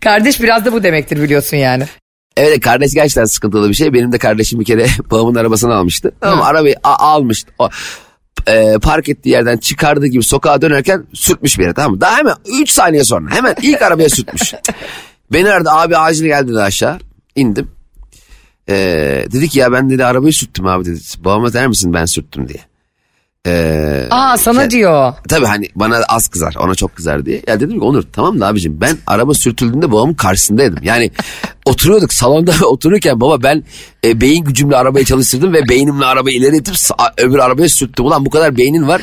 Kardeş 0.00 0.42
biraz 0.42 0.64
da 0.64 0.72
bu 0.72 0.82
demektir 0.82 1.22
biliyorsun 1.22 1.56
yani. 1.56 1.84
Evet 2.36 2.60
kardeş 2.60 2.94
gerçekten 2.94 3.24
sıkıntılı 3.24 3.68
bir 3.68 3.74
şey. 3.74 3.92
Benim 3.92 4.12
de 4.12 4.18
kardeşim 4.18 4.60
bir 4.60 4.64
kere 4.64 4.86
babamın 5.10 5.34
arabasını 5.34 5.74
almıştı. 5.74 6.12
Ama 6.22 6.44
arabayı 6.44 6.74
a- 6.84 7.08
almış. 7.12 7.44
O, 7.58 7.68
e, 8.46 8.74
park 8.82 9.08
ettiği 9.08 9.28
yerden 9.28 9.56
çıkardığı 9.56 10.06
gibi 10.06 10.24
sokağa 10.24 10.62
dönerken 10.62 11.04
sürtmüş 11.14 11.58
bir 11.58 11.62
yere 11.62 11.74
tamam 11.74 11.92
mı? 11.92 12.00
Daha 12.00 12.16
hemen 12.18 12.34
3 12.60 12.70
saniye 12.70 13.04
sonra 13.04 13.30
hemen 13.34 13.54
ilk 13.62 13.82
arabaya 13.82 14.08
sürtmüş. 14.08 14.54
Beni 15.32 15.50
aradı 15.50 15.70
abi 15.70 15.96
acil 15.96 16.24
geldi 16.24 16.60
aşağı. 16.60 16.98
İndim. 17.36 17.70
Ee, 18.68 19.26
dedi 19.32 19.48
ki 19.48 19.58
ya 19.58 19.72
ben 19.72 19.90
dedi 19.90 20.04
arabayı 20.04 20.32
sürttüm 20.32 20.66
abi 20.66 20.84
dedi. 20.84 21.00
Babama 21.18 21.52
der 21.52 21.66
misin 21.66 21.92
ben 21.92 22.04
sürttüm 22.04 22.48
diye. 22.48 22.60
Ee, 23.46 24.06
Aa 24.10 24.36
sana 24.36 24.60
şey- 24.60 24.70
diyor. 24.70 25.12
Tabii 25.28 25.46
hani 25.46 25.68
bana 25.76 25.96
az 26.08 26.28
kızar 26.28 26.54
ona 26.60 26.74
çok 26.74 26.96
kızar 26.96 27.26
diye. 27.26 27.42
Ya 27.46 27.60
dedim 27.60 27.78
ki 27.78 27.84
Onur 27.84 28.04
tamam 28.12 28.40
da 28.40 28.46
abicim 28.46 28.80
ben 28.80 28.96
araba 29.06 29.34
sürtüldüğünde 29.34 29.92
babamın 29.92 30.14
karşısındaydım. 30.14 30.78
Yani 30.82 31.10
oturuyorduk 31.64 32.12
salonda 32.12 32.52
otururken 32.66 33.20
baba 33.20 33.42
ben 33.42 33.64
e, 34.04 34.20
beyin 34.20 34.44
gücümle 34.44 34.76
arabayı 34.76 35.04
çalıştırdım 35.04 35.52
ve 35.52 35.68
beynimle 35.68 36.04
arabayı 36.04 36.36
ileri 36.36 36.56
itip 36.56 36.74
öbür 37.18 37.38
arabaya 37.38 37.68
sürttüm. 37.68 38.06
Ulan 38.06 38.26
bu 38.26 38.30
kadar 38.30 38.56
beynin 38.56 38.88
var 38.88 39.02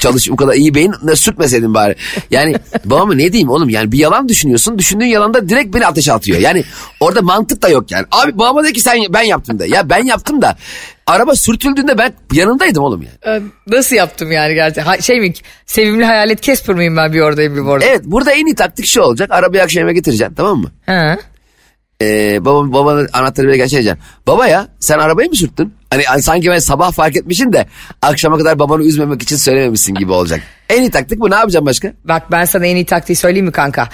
çalış 0.00 0.30
bu 0.30 0.36
kadar 0.36 0.54
iyi 0.54 0.74
beyin 0.74 0.94
ne 1.02 1.16
sürtmeseydin 1.16 1.74
bari. 1.74 1.96
Yani 2.30 2.54
babama 2.84 3.14
ne 3.14 3.32
diyeyim 3.32 3.50
oğlum 3.50 3.68
yani 3.68 3.92
bir 3.92 3.98
yalan 3.98 4.28
düşünüyorsun 4.28 4.78
düşündüğün 4.78 5.06
yalanda 5.06 5.48
direkt 5.48 5.74
beni 5.74 5.86
ateşe 5.86 6.12
atıyor. 6.12 6.38
Yani 6.38 6.64
orada 7.00 7.22
mantık 7.22 7.62
da 7.62 7.68
yok 7.68 7.90
yani. 7.90 8.06
Abi 8.12 8.38
babama 8.38 8.64
de 8.64 8.72
ki 8.72 8.80
sen 8.80 8.98
ben 9.10 9.22
yaptım 9.22 9.58
da. 9.58 9.66
Ya 9.66 9.90
ben 9.90 10.04
yaptım 10.04 10.42
da 10.42 10.56
araba 11.06 11.34
sürtüldüğünde 11.34 11.98
ben 11.98 12.12
yanındaydım 12.32 12.82
oğlum 12.84 13.02
yani. 13.02 13.36
Ee, 13.36 13.42
Nasıl 13.66 13.96
yaptım 13.96 14.32
yani 14.32 14.54
gerçekten? 14.54 14.82
Ha, 14.82 15.00
şey 15.00 15.20
mi 15.20 15.32
sevimli 15.66 16.04
hayalet 16.04 16.42
Casper 16.42 16.76
mıyım 16.76 16.96
ben 16.96 17.12
bir 17.12 17.20
oradayım 17.20 17.56
bir 17.56 17.60
orada? 17.60 17.84
Evet 17.84 18.00
burada 18.04 18.32
en 18.32 18.46
iyi 18.46 18.54
taktik 18.54 18.86
şu 18.86 19.00
olacak. 19.00 19.30
Arabayı 19.32 19.62
akşam 19.62 19.84
eve 19.84 19.92
getireceksin 19.92 20.34
tamam 20.34 20.58
mı? 20.58 20.70
Ha. 20.86 21.18
Ee, 22.02 22.44
baba, 22.44 22.72
babanın 22.72 23.08
anahtarı 23.12 23.48
bile 23.48 23.56
gerçekten. 23.56 23.98
Baba 24.26 24.46
ya 24.46 24.68
sen 24.80 24.98
arabayı 24.98 25.28
mı 25.28 25.36
sürttün? 25.36 25.74
Hani, 25.90 26.02
hani 26.04 26.22
sanki 26.22 26.50
ben 26.50 26.58
sabah 26.58 26.92
fark 26.92 27.16
etmişsin 27.16 27.52
de 27.52 27.66
akşama 28.02 28.38
kadar 28.38 28.58
babanı 28.58 28.84
üzmemek 28.84 29.22
için 29.22 29.36
söylememişsin 29.36 29.94
gibi 29.94 30.12
olacak. 30.12 30.40
En 30.68 30.80
iyi 30.82 30.90
taktik 30.90 31.20
bu 31.20 31.30
ne 31.30 31.34
yapacağım 31.34 31.66
başka? 31.66 31.92
Bak 32.04 32.22
ben 32.32 32.44
sana 32.44 32.66
en 32.66 32.76
iyi 32.76 32.86
taktiği 32.86 33.16
söyleyeyim 33.16 33.46
mi 33.46 33.52
kanka? 33.52 33.88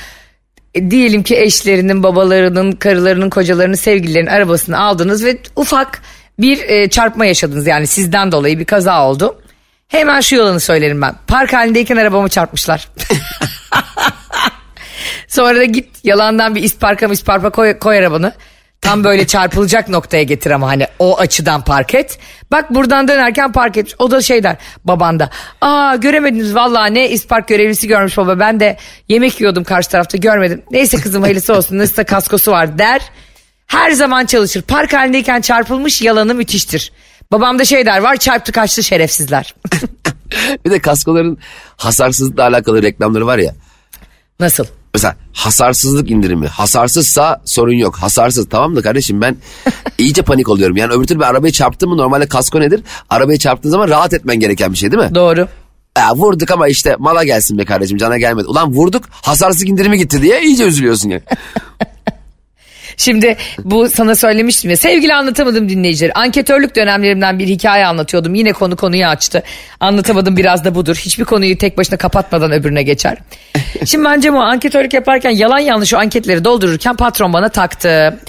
E, 0.74 0.90
diyelim 0.90 1.22
ki 1.22 1.36
eşlerinin, 1.36 2.02
babalarının, 2.02 2.72
karılarının, 2.72 3.30
kocalarının, 3.30 3.74
sevgililerinin 3.74 4.30
arabasını 4.30 4.80
aldınız 4.80 5.24
ve 5.24 5.38
ufak 5.56 6.02
bir 6.38 6.58
e, 6.68 6.90
çarpma 6.90 7.26
yaşadınız. 7.26 7.66
Yani 7.66 7.86
sizden 7.86 8.32
dolayı 8.32 8.58
bir 8.58 8.64
kaza 8.64 9.08
oldu. 9.08 9.40
Hemen 9.88 10.20
şu 10.20 10.36
yolunu 10.36 10.60
söylerim 10.60 11.02
ben. 11.02 11.14
Park 11.26 11.52
halindeyken 11.52 11.96
arabamı 11.96 12.28
çarpmışlar. 12.28 12.88
Sonra 15.28 15.56
da 15.58 15.64
git 15.64 16.04
yalandan 16.04 16.54
bir 16.54 16.62
isparka 16.62 17.06
isparka 17.06 17.50
koy, 17.50 17.78
koy 17.78 17.98
arabanı. 17.98 18.32
Tam 18.80 19.04
böyle 19.04 19.26
çarpılacak 19.26 19.88
noktaya 19.88 20.22
getir 20.22 20.50
ama 20.50 20.68
hani 20.68 20.86
o 20.98 21.18
açıdan 21.18 21.64
park 21.64 21.94
et. 21.94 22.18
Bak 22.50 22.74
buradan 22.74 23.08
dönerken 23.08 23.52
park 23.52 23.76
et. 23.76 23.94
O 23.98 24.10
da 24.10 24.22
şey 24.22 24.42
der 24.42 24.56
babanda. 24.84 25.30
Aa 25.60 25.96
göremediniz 25.96 26.54
vallahi 26.54 26.94
ne 26.94 27.10
ispark 27.10 27.48
görevlisi 27.48 27.88
görmüş 27.88 28.16
baba. 28.16 28.38
Ben 28.38 28.60
de 28.60 28.76
yemek 29.08 29.40
yiyordum 29.40 29.64
karşı 29.64 29.90
tarafta 29.90 30.18
görmedim. 30.18 30.62
Neyse 30.70 30.96
kızım 30.96 31.22
hayırlısı 31.22 31.54
olsun. 31.54 31.78
Nasılsa 31.78 32.04
kaskosu 32.04 32.52
var 32.52 32.78
der. 32.78 33.02
Her 33.66 33.90
zaman 33.90 34.26
çalışır. 34.26 34.62
Park 34.62 34.92
halindeyken 34.92 35.40
çarpılmış 35.40 36.02
yalanı 36.02 36.34
müthiştir. 36.34 36.92
Babam 37.32 37.58
da 37.58 37.64
şey 37.64 37.86
der 37.86 37.98
var 37.98 38.16
çarptı 38.16 38.52
kaçtı 38.52 38.82
şerefsizler. 38.82 39.54
Bir 40.64 40.70
de 40.70 40.78
kaskoların 40.78 41.38
hasarsızlıkla 41.76 42.42
alakalı 42.42 42.82
reklamları 42.82 43.26
var 43.26 43.38
ya. 43.38 43.54
Nasıl? 44.40 44.66
Mesela 44.96 45.16
hasarsızlık 45.32 46.10
indirimi. 46.10 46.46
Hasarsızsa 46.46 47.42
sorun 47.44 47.72
yok. 47.72 47.96
Hasarsız 47.96 48.48
tamam 48.48 48.76
da 48.76 48.82
kardeşim 48.82 49.20
ben 49.20 49.36
iyice 49.98 50.22
panik 50.22 50.48
oluyorum. 50.48 50.76
Yani 50.76 50.92
öbür 50.92 51.06
türlü 51.06 51.18
bir 51.18 51.24
arabayı 51.24 51.52
çarptın 51.52 51.88
mı 51.88 51.96
normalde 51.96 52.28
kasko 52.28 52.60
nedir? 52.60 52.80
Arabayı 53.10 53.38
çarptığın 53.38 53.70
zaman 53.70 53.88
rahat 53.88 54.14
etmen 54.14 54.40
gereken 54.40 54.72
bir 54.72 54.78
şey 54.78 54.92
değil 54.92 55.02
mi? 55.02 55.14
Doğru. 55.14 55.48
Ya 55.98 56.14
vurduk 56.14 56.50
ama 56.50 56.68
işte 56.68 56.96
mala 56.98 57.24
gelsin 57.24 57.58
be 57.58 57.64
kardeşim 57.64 57.98
cana 57.98 58.18
gelmedi. 58.18 58.46
Ulan 58.46 58.72
vurduk 58.72 59.04
hasarsız 59.10 59.64
indirimi 59.64 59.98
gitti 59.98 60.22
diye 60.22 60.42
iyice 60.42 60.64
üzülüyorsun 60.64 61.10
ya. 61.10 61.20
Şimdi 62.96 63.36
bu 63.58 63.88
sana 63.88 64.16
söylemiştim 64.16 64.70
ya 64.70 64.76
sevgili 64.76 65.14
anlatamadım 65.14 65.68
dinleyiciler. 65.68 66.12
Anketörlük 66.14 66.76
dönemlerimden 66.76 67.38
bir 67.38 67.46
hikaye 67.46 67.86
anlatıyordum. 67.86 68.34
Yine 68.34 68.52
konu 68.52 68.76
konuyu 68.76 69.06
açtı. 69.06 69.42
Anlatamadım 69.80 70.36
biraz 70.36 70.64
da 70.64 70.74
budur. 70.74 70.96
Hiçbir 70.96 71.24
konuyu 71.24 71.58
tek 71.58 71.78
başına 71.78 71.98
kapatmadan 71.98 72.52
öbürüne 72.52 72.82
geçer. 72.82 73.18
Şimdi 73.84 74.04
bence 74.04 74.32
bu 74.32 74.38
anketörlük 74.38 74.94
yaparken 74.94 75.30
yalan 75.30 75.58
yanlış 75.58 75.94
o 75.94 75.98
anketleri 75.98 76.44
doldururken 76.44 76.96
patron 76.96 77.32
bana 77.32 77.48
taktı. 77.48 78.20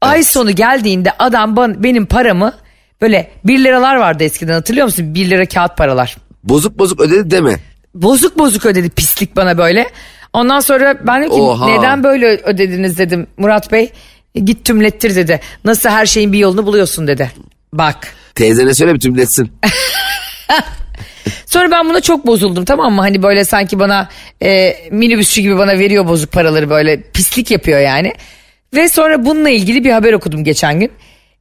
Ay 0.00 0.24
sonu 0.24 0.50
geldiğinde 0.50 1.10
adam 1.18 1.56
bana, 1.56 1.82
benim 1.82 2.06
paramı 2.06 2.52
böyle 3.00 3.30
1 3.44 3.64
liralar 3.64 3.96
vardı 3.96 4.24
eskiden 4.24 4.52
hatırlıyor 4.52 4.86
musun? 4.86 5.14
1 5.14 5.30
lira 5.30 5.46
kağıt 5.46 5.76
paralar. 5.76 6.16
Bozuk 6.44 6.78
bozuk 6.78 7.00
ödedi 7.00 7.30
deme. 7.30 7.56
Bozuk 7.94 8.38
bozuk 8.38 8.66
ödedi 8.66 8.90
pislik 8.90 9.36
bana 9.36 9.58
böyle. 9.58 9.86
Ondan 10.32 10.60
sonra 10.60 11.06
ben 11.06 11.20
dedim 11.20 11.32
ki 11.32 11.40
Oha. 11.40 11.66
neden 11.68 12.04
böyle 12.04 12.26
ödediniz 12.26 12.98
dedim 12.98 13.26
Murat 13.36 13.72
Bey. 13.72 13.92
"E, 14.34 14.40
Git 14.40 14.64
tümlettir 14.64 15.14
dedi. 15.16 15.40
Nasıl 15.64 15.88
her 15.88 16.06
şeyin 16.06 16.32
bir 16.32 16.38
yolunu 16.38 16.66
buluyorsun 16.66 17.06
dedi. 17.06 17.30
Bak. 17.72 18.08
Teyzene 18.34 18.74
söyle 18.74 18.94
bir 18.94 19.00
tümletsin. 19.00 19.52
Sonra 21.46 21.70
ben 21.70 21.88
buna 21.88 22.00
çok 22.00 22.26
bozuldum 22.26 22.64
tamam 22.64 22.94
mı? 22.94 23.00
Hani 23.00 23.22
böyle 23.22 23.44
sanki 23.44 23.78
bana 23.78 24.08
e, 24.42 24.76
minibüsçü 24.90 25.40
gibi 25.40 25.58
bana 25.58 25.78
veriyor 25.78 26.08
bozuk 26.08 26.32
paraları 26.32 26.70
böyle 26.70 27.00
pislik 27.02 27.50
yapıyor 27.50 27.80
yani. 27.80 28.12
Ve 28.74 28.88
sonra 28.88 29.24
bununla 29.24 29.48
ilgili 29.50 29.84
bir 29.84 29.90
haber 29.90 30.12
okudum 30.12 30.44
geçen 30.44 30.80
gün. 30.80 30.92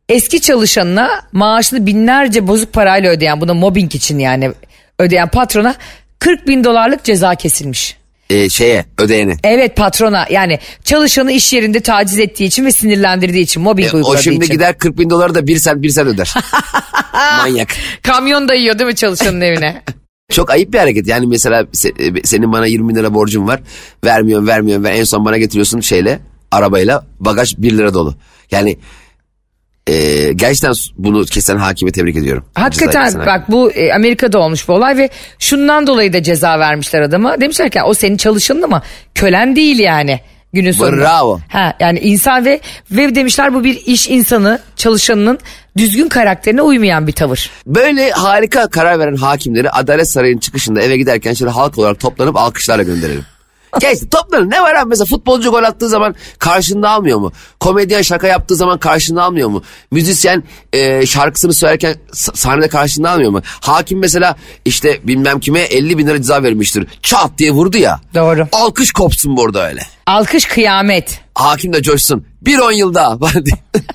Eski 0.09 0.41
çalışanına 0.41 1.09
maaşını 1.31 1.85
binlerce 1.85 2.47
bozuk 2.47 2.73
parayla 2.73 3.11
ödeyen 3.11 3.41
buna 3.41 3.53
mobbing 3.53 3.95
için 3.95 4.19
yani 4.19 4.51
ödeyen 4.99 5.27
patrona 5.27 5.75
40 6.19 6.47
bin 6.47 6.63
dolarlık 6.63 7.03
ceza 7.03 7.35
kesilmiş. 7.35 7.97
Ee, 8.29 8.49
şeye 8.49 8.85
ödeyene. 8.97 9.37
Evet 9.43 9.75
patrona 9.75 10.25
yani 10.29 10.59
çalışanı 10.83 11.31
iş 11.31 11.53
yerinde 11.53 11.79
taciz 11.79 12.19
ettiği 12.19 12.43
için 12.45 12.65
ve 12.65 12.71
sinirlendirdiği 12.71 13.43
için 13.43 13.61
mobbing 13.61 13.87
E, 13.87 13.95
uyguladığı 13.95 14.17
o 14.17 14.21
şimdi 14.21 14.45
için. 14.45 14.53
gider 14.53 14.77
40 14.77 14.99
bin 14.99 15.09
doları 15.09 15.35
da 15.35 15.47
bir 15.47 15.59
sen 15.59 15.83
bir 15.83 15.89
sen 15.89 16.07
öder. 16.07 16.33
Manyak. 17.37 17.67
Kamyon 18.03 18.47
dayıyor 18.47 18.79
değil 18.79 18.87
mi 18.87 18.95
çalışanın 18.95 19.41
evine? 19.41 19.81
Çok 20.31 20.49
ayıp 20.51 20.73
bir 20.73 20.79
hareket. 20.79 21.07
Yani 21.07 21.27
mesela 21.27 21.61
se- 21.61 22.19
e, 22.19 22.23
senin 22.23 22.51
bana 22.51 22.65
20 22.65 22.89
bin 22.89 22.95
lira 22.95 23.13
borcun 23.13 23.47
var. 23.47 23.59
Vermiyorsun 24.05 24.47
vermiyorsun. 24.47 24.83
Ver. 24.83 24.91
En 24.93 25.03
son 25.03 25.25
bana 25.25 25.37
getiriyorsun 25.37 25.79
şeyle 25.79 26.19
arabayla 26.51 27.05
bagaj 27.19 27.55
1 27.57 27.77
lira 27.77 27.93
dolu. 27.93 28.15
Yani 28.51 28.77
e, 29.87 30.33
gerçekten 30.33 30.73
bunu 30.97 31.25
kesen 31.25 31.57
hakime 31.57 31.91
tebrik 31.91 32.15
ediyorum. 32.15 32.45
Hakikaten 32.53 33.13
bak 33.25 33.51
bu 33.51 33.71
e, 33.71 33.93
Amerika'da 33.93 34.39
olmuş 34.39 34.67
bu 34.67 34.73
olay 34.73 34.97
ve 34.97 35.09
şundan 35.39 35.87
dolayı 35.87 36.13
da 36.13 36.23
ceza 36.23 36.59
vermişler 36.59 37.01
adama. 37.01 37.41
Demişler 37.41 37.69
ki 37.69 37.81
o 37.83 37.93
senin 37.93 38.17
çalışanın 38.17 38.61
ama 38.61 38.81
kölen 39.15 39.55
değil 39.55 39.79
yani 39.79 40.19
günün 40.53 40.71
sonunda. 40.71 41.01
Bravo. 41.01 41.39
Ha, 41.49 41.73
yani 41.79 41.99
insan 41.99 42.45
ve 42.45 42.59
ve 42.91 43.15
demişler 43.15 43.53
bu 43.53 43.63
bir 43.63 43.81
iş 43.85 44.09
insanı 44.09 44.59
çalışanının 44.75 45.39
düzgün 45.77 46.09
karakterine 46.09 46.61
uymayan 46.61 47.07
bir 47.07 47.11
tavır. 47.11 47.49
Böyle 47.65 48.11
harika 48.11 48.67
karar 48.67 48.99
veren 48.99 49.15
hakimleri 49.15 49.69
Adalet 49.69 50.09
Sarayı'nın 50.09 50.39
çıkışında 50.39 50.81
eve 50.81 50.97
giderken 50.97 51.33
şöyle 51.33 51.51
halk 51.51 51.77
olarak 51.77 51.99
toplanıp 51.99 52.35
alkışlarla 52.35 52.83
gönderelim. 52.83 53.25
Geçti 53.79 54.09
toplanın 54.09 54.49
ne 54.49 54.61
var 54.61 54.75
abi 54.75 54.89
mesela 54.89 55.05
futbolcu 55.05 55.51
gol 55.51 55.63
attığı 55.63 55.89
zaman 55.89 56.15
karşında 56.39 56.89
almıyor 56.89 57.19
mu? 57.19 57.31
Komedyen 57.59 58.01
şaka 58.01 58.27
yaptığı 58.27 58.55
zaman 58.55 58.77
karşında 58.77 59.23
almıyor 59.23 59.49
mu? 59.49 59.63
Müzisyen 59.91 60.43
e, 60.73 61.05
şarkısını 61.05 61.53
söylerken 61.53 61.95
sahnede 62.13 62.67
karşında 62.67 63.11
almıyor 63.11 63.31
mu? 63.31 63.41
Hakim 63.61 63.99
mesela 63.99 64.35
işte 64.65 64.99
bilmem 65.03 65.39
kime 65.39 65.59
50 65.59 65.97
bin 65.97 66.07
lira 66.07 66.17
ceza 66.17 66.43
vermiştir. 66.43 66.87
Çat 67.01 67.31
diye 67.37 67.51
vurdu 67.51 67.77
ya. 67.77 68.01
Doğru. 68.15 68.47
Alkış 68.51 68.91
kopsun 68.91 69.37
burada 69.37 69.67
öyle. 69.67 69.81
Alkış 70.05 70.45
kıyamet. 70.45 71.19
Hakim 71.35 71.73
de 71.73 71.81
coşsun. 71.83 72.25
Bir 72.41 72.59
on 72.59 72.71
yıl 72.71 72.93
daha. 72.93 73.17
falan 73.17 73.45
diye. 73.45 73.55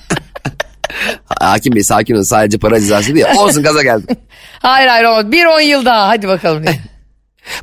Hakim 1.39 1.75
bey 1.75 1.83
sakin 1.83 2.15
olun 2.15 2.23
sadece 2.23 2.57
para 2.57 2.79
cezası 2.79 3.15
değil. 3.15 3.25
Olsun 3.37 3.63
gaza 3.63 3.83
geldi. 3.83 4.17
Hayır 4.59 4.87
hayır 4.87 5.05
olmaz. 5.05 5.31
Bir 5.31 5.45
on 5.45 5.59
yıl 5.59 5.85
daha 5.85 6.07
hadi 6.07 6.27
bakalım. 6.27 6.65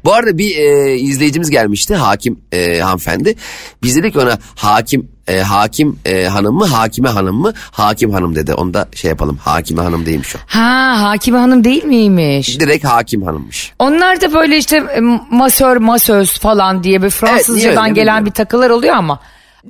Bu 0.04 0.14
arada 0.14 0.38
bir 0.38 0.56
e, 0.56 0.96
izleyicimiz 0.98 1.50
gelmişti 1.50 1.94
hakim 1.94 2.40
e, 2.52 2.78
hanımefendi. 2.80 3.34
Biz 3.82 3.96
dedik 3.96 4.16
ona 4.16 4.38
hakim 4.56 5.08
e, 5.28 5.40
hakim 5.40 5.98
e, 6.06 6.24
hanım 6.24 6.54
mı 6.54 6.66
hakime 6.66 7.08
hanım 7.08 7.36
mı 7.36 7.52
hakim 7.70 8.10
hanım 8.10 8.36
dedi. 8.36 8.54
Onu 8.54 8.74
da 8.74 8.88
şey 8.94 9.08
yapalım 9.08 9.36
hakime 9.36 9.82
hanım 9.82 10.06
değilmiş 10.06 10.36
o. 10.36 10.38
ha 10.46 10.90
Hakime 11.02 11.38
Hanım 11.38 11.64
değil 11.64 11.84
miymiş? 11.84 12.60
Direkt 12.60 12.84
hakim 12.84 13.22
hanımmış. 13.22 13.72
Onlar 13.78 14.20
da 14.20 14.34
böyle 14.34 14.56
işte 14.58 14.76
e, 14.76 15.00
masör 15.30 15.76
masöz 15.76 16.38
falan 16.38 16.84
diye 16.84 17.02
bir 17.02 17.10
Fransızcadan 17.10 17.68
öyle 17.84 17.94
gelen 17.94 17.96
bilmiyorum. 17.96 18.26
bir 18.26 18.30
takılar 18.30 18.70
oluyor 18.70 18.94
ama. 18.94 19.20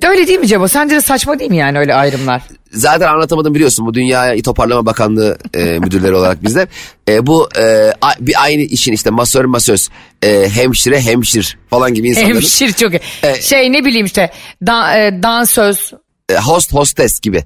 Öyle 0.03 0.27
değil 0.27 0.39
mi 0.39 0.47
Cebo? 0.47 0.69
Sence 0.69 0.97
de 0.97 1.01
saçma 1.01 1.39
değil 1.39 1.51
mi 1.51 1.57
yani 1.57 1.79
öyle 1.79 1.95
ayrımlar? 1.95 2.43
Zaten 2.73 3.09
anlatamadım 3.09 3.55
biliyorsun 3.55 3.87
bu 3.87 3.95
Dünya 3.95 4.43
Toparlama 4.45 4.87
Bakanlığı 4.87 5.39
e, 5.55 5.65
müdürleri 5.79 6.15
olarak 6.15 6.45
bizler. 6.45 6.69
E, 7.09 7.27
bu 7.27 7.49
e, 7.59 7.93
a- 8.03 8.15
bir 8.21 8.43
aynı 8.43 8.63
işin 8.63 8.93
işte 8.93 9.11
masör 9.11 9.45
masöz 9.45 9.89
e, 10.25 10.49
hemşire 10.55 11.01
hemşir 11.01 11.59
falan 11.71 11.95
gibi 11.95 12.09
insanların. 12.09 12.35
Hemşir 12.35 12.73
çok 12.73 12.93
iyi. 12.95 13.01
Evet. 13.23 13.43
Şey 13.43 13.73
ne 13.73 13.85
bileyim 13.85 14.07
işte 14.07 14.31
da, 14.67 14.99
e, 14.99 15.23
dansöz. 15.23 15.93
e, 16.29 16.35
host 16.37 16.73
hostes 16.75 17.21
gibi. 17.21 17.45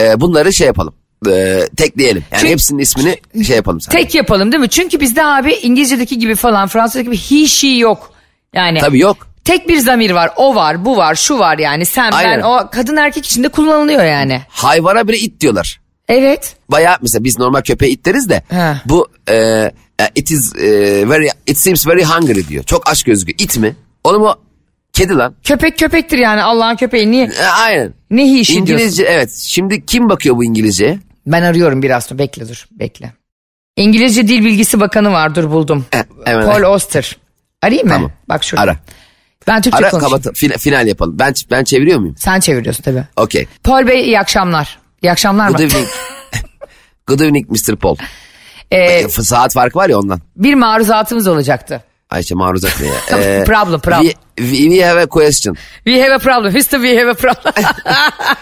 E, 0.00 0.20
bunları 0.20 0.52
şey 0.52 0.66
yapalım. 0.66 0.94
E, 1.30 1.60
tekleyelim. 1.76 2.24
Yani 2.32 2.40
Çünkü- 2.40 2.52
hepsinin 2.52 2.78
ismini 2.78 3.18
şey 3.46 3.56
yapalım. 3.56 3.80
Sana. 3.80 3.92
Tek 3.96 4.14
yapalım 4.14 4.52
değil 4.52 4.60
mi? 4.60 4.68
Çünkü 4.68 5.00
bizde 5.00 5.24
abi 5.24 5.52
İngilizce'deki 5.54 6.18
gibi 6.18 6.34
falan 6.34 6.68
Fransızca'daki 6.68 7.04
gibi 7.20 7.42
he 7.42 7.46
she 7.48 7.68
yok. 7.68 8.12
Yani 8.54 8.78
Tabii 8.78 8.98
yok. 8.98 9.26
Tek 9.44 9.68
bir 9.68 9.78
zamir 9.78 10.10
var. 10.10 10.30
O 10.36 10.54
var, 10.54 10.84
bu 10.84 10.96
var, 10.96 11.14
şu 11.14 11.38
var 11.38 11.58
yani. 11.58 11.86
Sen, 11.86 12.10
Aynen. 12.12 12.38
ben, 12.38 12.42
o 12.42 12.68
kadın 12.72 12.96
erkek 12.96 13.26
içinde 13.26 13.48
kullanılıyor 13.48 14.04
yani. 14.04 14.42
Hayvana 14.48 15.08
bile 15.08 15.18
it 15.18 15.40
diyorlar. 15.40 15.80
Evet. 16.08 16.56
Bayağı 16.70 16.96
mesela 17.02 17.24
biz 17.24 17.38
normal 17.38 17.62
köpeğe 17.62 17.92
it 17.92 18.06
deriz 18.06 18.28
de 18.28 18.42
He. 18.48 18.76
bu 18.84 19.08
e, 19.30 19.70
it 20.14 20.30
is 20.30 20.56
e, 20.56 20.62
very 21.08 21.28
it 21.46 21.58
seems 21.58 21.86
very 21.86 22.04
hungry 22.04 22.48
diyor. 22.48 22.64
Çok 22.64 22.90
aç 22.90 23.02
gözüküyor. 23.02 23.38
It 23.38 23.58
mi? 23.58 23.76
Onu 24.04 24.18
mu? 24.18 24.34
Kedi 24.92 25.14
lan. 25.14 25.34
Köpek 25.44 25.78
köpektir 25.78 26.18
yani 26.18 26.42
Allah'ın 26.42 26.76
köpeği. 26.76 27.10
Niye? 27.10 27.24
E, 27.24 27.46
aynen. 27.46 27.94
Ne 28.10 28.24
diyorsun? 28.32 28.54
İngilizce 28.54 29.02
evet. 29.04 29.32
Şimdi 29.32 29.86
kim 29.86 30.08
bakıyor 30.08 30.36
bu 30.36 30.44
İngilizceye? 30.44 30.98
Ben 31.26 31.42
arıyorum 31.42 31.82
biraz 31.82 32.04
sonra. 32.04 32.18
Bekle 32.18 32.48
dur. 32.48 32.66
Bekle. 32.70 33.12
İngilizce 33.76 34.28
Dil 34.28 34.44
Bilgisi 34.44 34.80
Bakanı 34.80 35.12
var. 35.12 35.34
Dur 35.34 35.50
buldum. 35.50 35.86
E, 35.94 36.04
hemen. 36.24 36.46
Paul 36.46 36.62
Oster. 36.62 37.16
Arayayım 37.62 37.88
mı? 37.88 37.94
Tamam. 37.94 38.12
Bak 38.28 38.44
şurada. 38.44 38.62
Ara. 38.62 38.76
Ben 39.46 39.62
Türkçe 39.62 39.78
Ara 39.78 39.90
konuşayım. 39.90 40.22
kapat 40.22 40.36
final, 40.36 40.58
final 40.58 40.86
yapalım. 40.86 41.18
Ben 41.18 41.34
ben 41.50 41.64
çeviriyor 41.64 41.98
muyum? 41.98 42.14
Sen 42.18 42.40
çeviriyorsun 42.40 42.82
tabii. 42.82 43.04
Okey. 43.16 43.46
Paul 43.64 43.86
Bey 43.86 44.00
iyi 44.04 44.20
akşamlar. 44.20 44.78
İyi 45.02 45.12
akşamlar 45.12 45.48
Good 45.48 45.58
mı? 45.58 45.64
evening. 45.64 45.88
Good 47.06 47.20
evening 47.20 47.50
Mr. 47.50 47.76
Paul. 47.76 47.96
Ee, 48.70 48.76
E, 48.78 49.08
Saat 49.08 49.52
farkı 49.54 49.78
var 49.78 49.88
ya 49.88 49.98
ondan. 49.98 50.20
bir 50.36 50.54
maruzatımız 50.54 51.28
olacaktı. 51.28 51.84
Ayşe 52.10 52.34
maruzat 52.34 52.80
ne 52.80 52.86
ya? 52.86 52.94
E, 53.40 53.44
Problem, 53.44 53.80
problem. 53.80 54.02
We, 54.06 54.14
we, 54.36 54.56
we 54.56 54.84
have 54.86 55.00
a 55.02 55.06
question. 55.06 55.56
We 55.84 56.02
have 56.02 56.14
a 56.14 56.18
problem. 56.18 56.52
Mister 56.54 56.78
we 56.82 56.98
have 57.00 57.10
a 57.10 57.14
problem. 57.14 57.54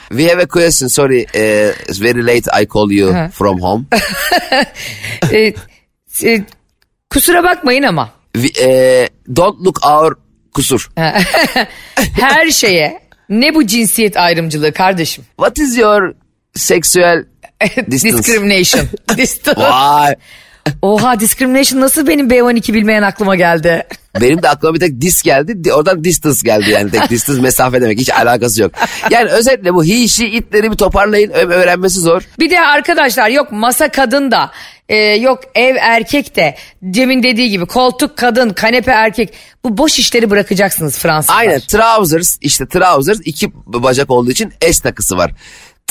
We 0.09 0.29
have 0.29 0.43
a 0.43 0.47
question. 0.47 0.89
Sorry, 0.89 1.23
uh, 1.35 1.73
it's 1.89 2.01
very 2.03 2.27
late. 2.27 2.63
I 2.63 2.67
call 2.67 2.93
you 2.93 3.29
from 3.33 3.61
home. 3.61 3.85
Ee, 5.33 5.55
e, 6.25 6.45
kusura 7.11 7.45
bakmayın 7.45 7.83
ama 7.83 8.11
We, 8.35 8.49
uh, 8.49 9.09
don't 9.37 9.61
look 9.67 9.87
our 9.87 10.17
kusur. 10.55 10.91
her 12.21 12.51
şeye 12.51 13.01
ne 13.29 13.55
bu 13.55 13.67
cinsiyet 13.67 14.17
ayrımcılığı 14.17 14.73
kardeşim? 14.73 15.25
What 15.37 15.59
is 15.59 15.79
your 15.79 16.15
sexual 16.55 17.25
distance? 17.91 18.19
Discrimination. 18.19 18.89
Distance. 19.17 19.61
Vay. 19.61 20.15
Oha 20.83 21.21
discrimination 21.21 21.81
nasıl 21.81 22.07
benim 22.07 22.29
B12 22.31 22.75
bilmeyen 22.75 23.03
aklıma 23.03 23.37
geldi? 23.37 23.87
Benim 24.21 24.43
de 24.43 24.49
aklıma 24.49 24.75
bir 24.75 24.81
tek 24.81 25.01
dis 25.01 25.23
geldi. 25.23 25.65
Di- 25.65 25.73
Oradan 25.73 26.05
distance 26.05 26.39
geldi 26.45 26.71
yani. 26.71 26.91
Tek 26.91 27.11
distance 27.11 27.43
mesafe 27.43 27.81
demek. 27.83 27.99
Hiç 27.99 28.11
alakası 28.11 28.63
yok. 28.63 28.73
Yani 29.11 29.31
özetle 29.31 29.75
bu 29.75 29.85
he, 29.85 30.09
she, 30.09 30.27
itleri 30.27 30.71
bir 30.71 30.77
toparlayın. 30.77 31.31
Öğrenmesi 31.31 32.01
zor. 32.01 32.23
Bir 32.39 32.51
de 32.51 32.61
arkadaşlar 32.61 33.29
yok 33.31 33.53
masa 33.53 33.89
kadın 33.89 34.31
da 34.31 34.51
e, 34.89 34.97
yok 34.97 35.41
ev 35.55 35.77
erkek 35.81 36.37
de 36.37 36.57
Cem'in 36.91 37.23
dediği 37.23 37.51
gibi 37.51 37.67
koltuk 37.67 38.17
kadın 38.19 38.51
kanepe 38.51 38.91
erkek 38.91 39.33
bu 39.65 39.79
boş 39.79 39.99
işleri 39.99 40.31
bırakacaksınız 40.31 40.99
Fransızlar. 40.99 41.37
Aynen 41.39 41.61
trousers 41.61 42.39
işte 42.41 42.67
trousers 42.67 43.19
iki 43.25 43.53
bacak 43.67 44.11
olduğu 44.11 44.31
için 44.31 44.53
S 44.73 44.83
takısı 44.83 45.17
var. 45.17 45.31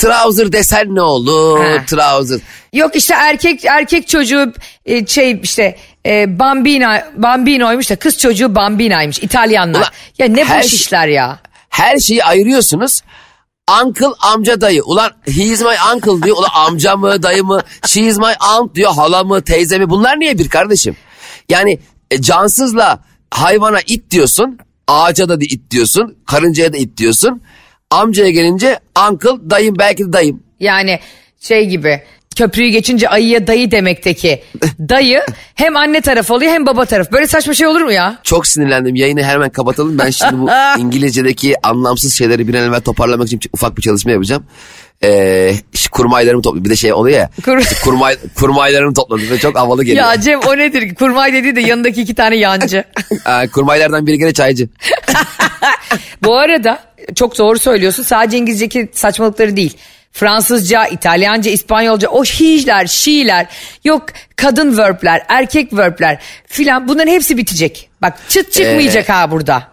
Trouser 0.02 0.52
desen 0.52 0.94
ne 0.94 1.02
olur? 1.02 1.64
Ha. 1.64 1.84
Trouser. 1.86 2.40
Yok 2.72 2.96
işte 2.96 3.14
erkek 3.14 3.64
erkek 3.64 4.08
çocuğu 4.08 4.52
e, 4.86 5.06
şey 5.06 5.40
işte 5.42 5.76
e, 6.06 6.38
Bambino 6.38 6.88
Bambino'ymuş 7.16 7.90
da 7.90 7.96
kız 7.96 8.18
çocuğu 8.18 8.54
Bambina'ymış 8.54 9.18
İtalyanlar. 9.18 9.80
Ulan, 9.80 9.90
ya 10.18 10.28
ne 10.28 10.42
boş 10.42 10.66
şey- 10.66 10.78
işler 10.78 11.08
ya. 11.08 11.38
Her 11.68 11.98
şeyi 11.98 12.24
ayırıyorsunuz. 12.24 13.00
Uncle 13.84 14.06
amca 14.20 14.60
dayı. 14.60 14.82
Ulan 14.84 15.12
he 15.24 15.42
is 15.42 15.60
my 15.60 15.74
uncle 15.94 16.26
diyor. 16.26 16.36
Ulan 16.36 16.50
amca 16.54 16.96
mı 16.96 17.22
dayı 17.22 17.44
mı? 17.44 17.60
She 17.86 18.00
is 18.00 18.18
my 18.18 18.32
aunt 18.40 18.74
diyor. 18.74 18.92
Hala 18.94 19.24
mı 19.24 19.42
teyze 19.42 19.78
mi? 19.78 19.90
Bunlar 19.90 20.20
niye 20.20 20.38
bir 20.38 20.48
kardeşim? 20.48 20.96
Yani 21.48 21.78
e, 22.10 22.22
cansızla 22.22 23.04
hayvana 23.30 23.80
it 23.86 24.10
diyorsun. 24.10 24.58
Ağaca 24.88 25.28
da 25.28 25.34
it 25.40 25.70
diyorsun. 25.70 26.16
Karıncaya 26.26 26.72
da 26.72 26.76
it 26.76 26.96
diyorsun. 26.96 27.42
Amcaya 27.92 28.30
gelince 28.30 28.78
uncle 29.10 29.50
dayım 29.50 29.74
belki 29.78 30.04
de 30.08 30.12
dayım. 30.12 30.42
Yani 30.60 30.98
şey 31.40 31.66
gibi 31.66 32.02
köprüyü 32.36 32.68
geçince 32.70 33.08
ayıya 33.08 33.46
dayı 33.46 33.70
demekteki 33.70 34.42
dayı 34.88 35.22
hem 35.54 35.76
anne 35.76 36.00
tarafı 36.00 36.34
oluyor 36.34 36.52
hem 36.52 36.66
baba 36.66 36.84
tarafı. 36.84 37.12
Böyle 37.12 37.26
saçma 37.26 37.54
şey 37.54 37.66
olur 37.66 37.80
mu 37.80 37.92
ya? 37.92 38.18
Çok 38.22 38.46
sinirlendim. 38.46 38.94
Yayını 38.94 39.22
hemen 39.22 39.50
kapatalım. 39.50 39.98
Ben 39.98 40.10
şimdi 40.10 40.38
bu 40.38 40.48
İngilizce'deki 40.78 41.54
anlamsız 41.62 42.14
şeyleri 42.14 42.48
bir 42.48 42.54
an 42.54 42.68
evvel 42.68 42.80
toparlamak 42.80 43.26
için 43.26 43.40
ufak 43.52 43.76
bir 43.76 43.82
çalışma 43.82 44.10
yapacağım. 44.10 44.44
Ee, 45.04 45.54
kurmaylarımı 45.92 46.42
topladım. 46.42 46.64
Bir 46.64 46.70
de 46.70 46.76
şey 46.76 46.92
oluyor 46.92 47.18
ya. 47.18 47.30
Kur- 47.44 47.58
işte 47.58 47.76
kurmay, 47.84 48.16
kurmaylarımı 48.38 48.94
topladım 48.94 49.30
ve 49.30 49.38
çok 49.38 49.56
havalı 49.58 49.84
geliyor. 49.84 50.06
Ya 50.06 50.20
Cem 50.20 50.40
o 50.40 50.56
nedir? 50.56 50.94
Kurmay 50.94 51.32
dediği 51.32 51.56
de 51.56 51.60
yanındaki 51.60 52.02
iki 52.02 52.14
tane 52.14 52.36
yancı. 52.36 52.84
Ee, 53.28 53.48
kurmaylardan 53.48 54.06
biri 54.06 54.18
gene 54.18 54.32
çaycı. 54.32 54.68
Bu 56.22 56.36
arada 56.36 56.78
çok 57.14 57.38
doğru 57.38 57.58
söylüyorsun. 57.58 58.02
Sadece 58.02 58.38
İngilizce'deki 58.38 58.88
saçmalıkları 58.92 59.56
değil. 59.56 59.76
Fransızca, 60.12 60.86
İtalyanca, 60.86 61.50
İspanyolca 61.50 62.08
o 62.08 62.24
he'ler, 62.24 62.86
she'ler, 62.86 63.46
yok 63.84 64.06
kadın 64.36 64.78
verb'ler, 64.78 65.22
erkek 65.28 65.72
verb'ler 65.72 66.18
filan 66.46 66.88
bunların 66.88 67.12
hepsi 67.12 67.36
bitecek. 67.36 67.90
Bak 68.02 68.18
çıt 68.28 68.52
çıkmayacak 68.52 69.08
ha 69.08 69.30
burada. 69.30 69.72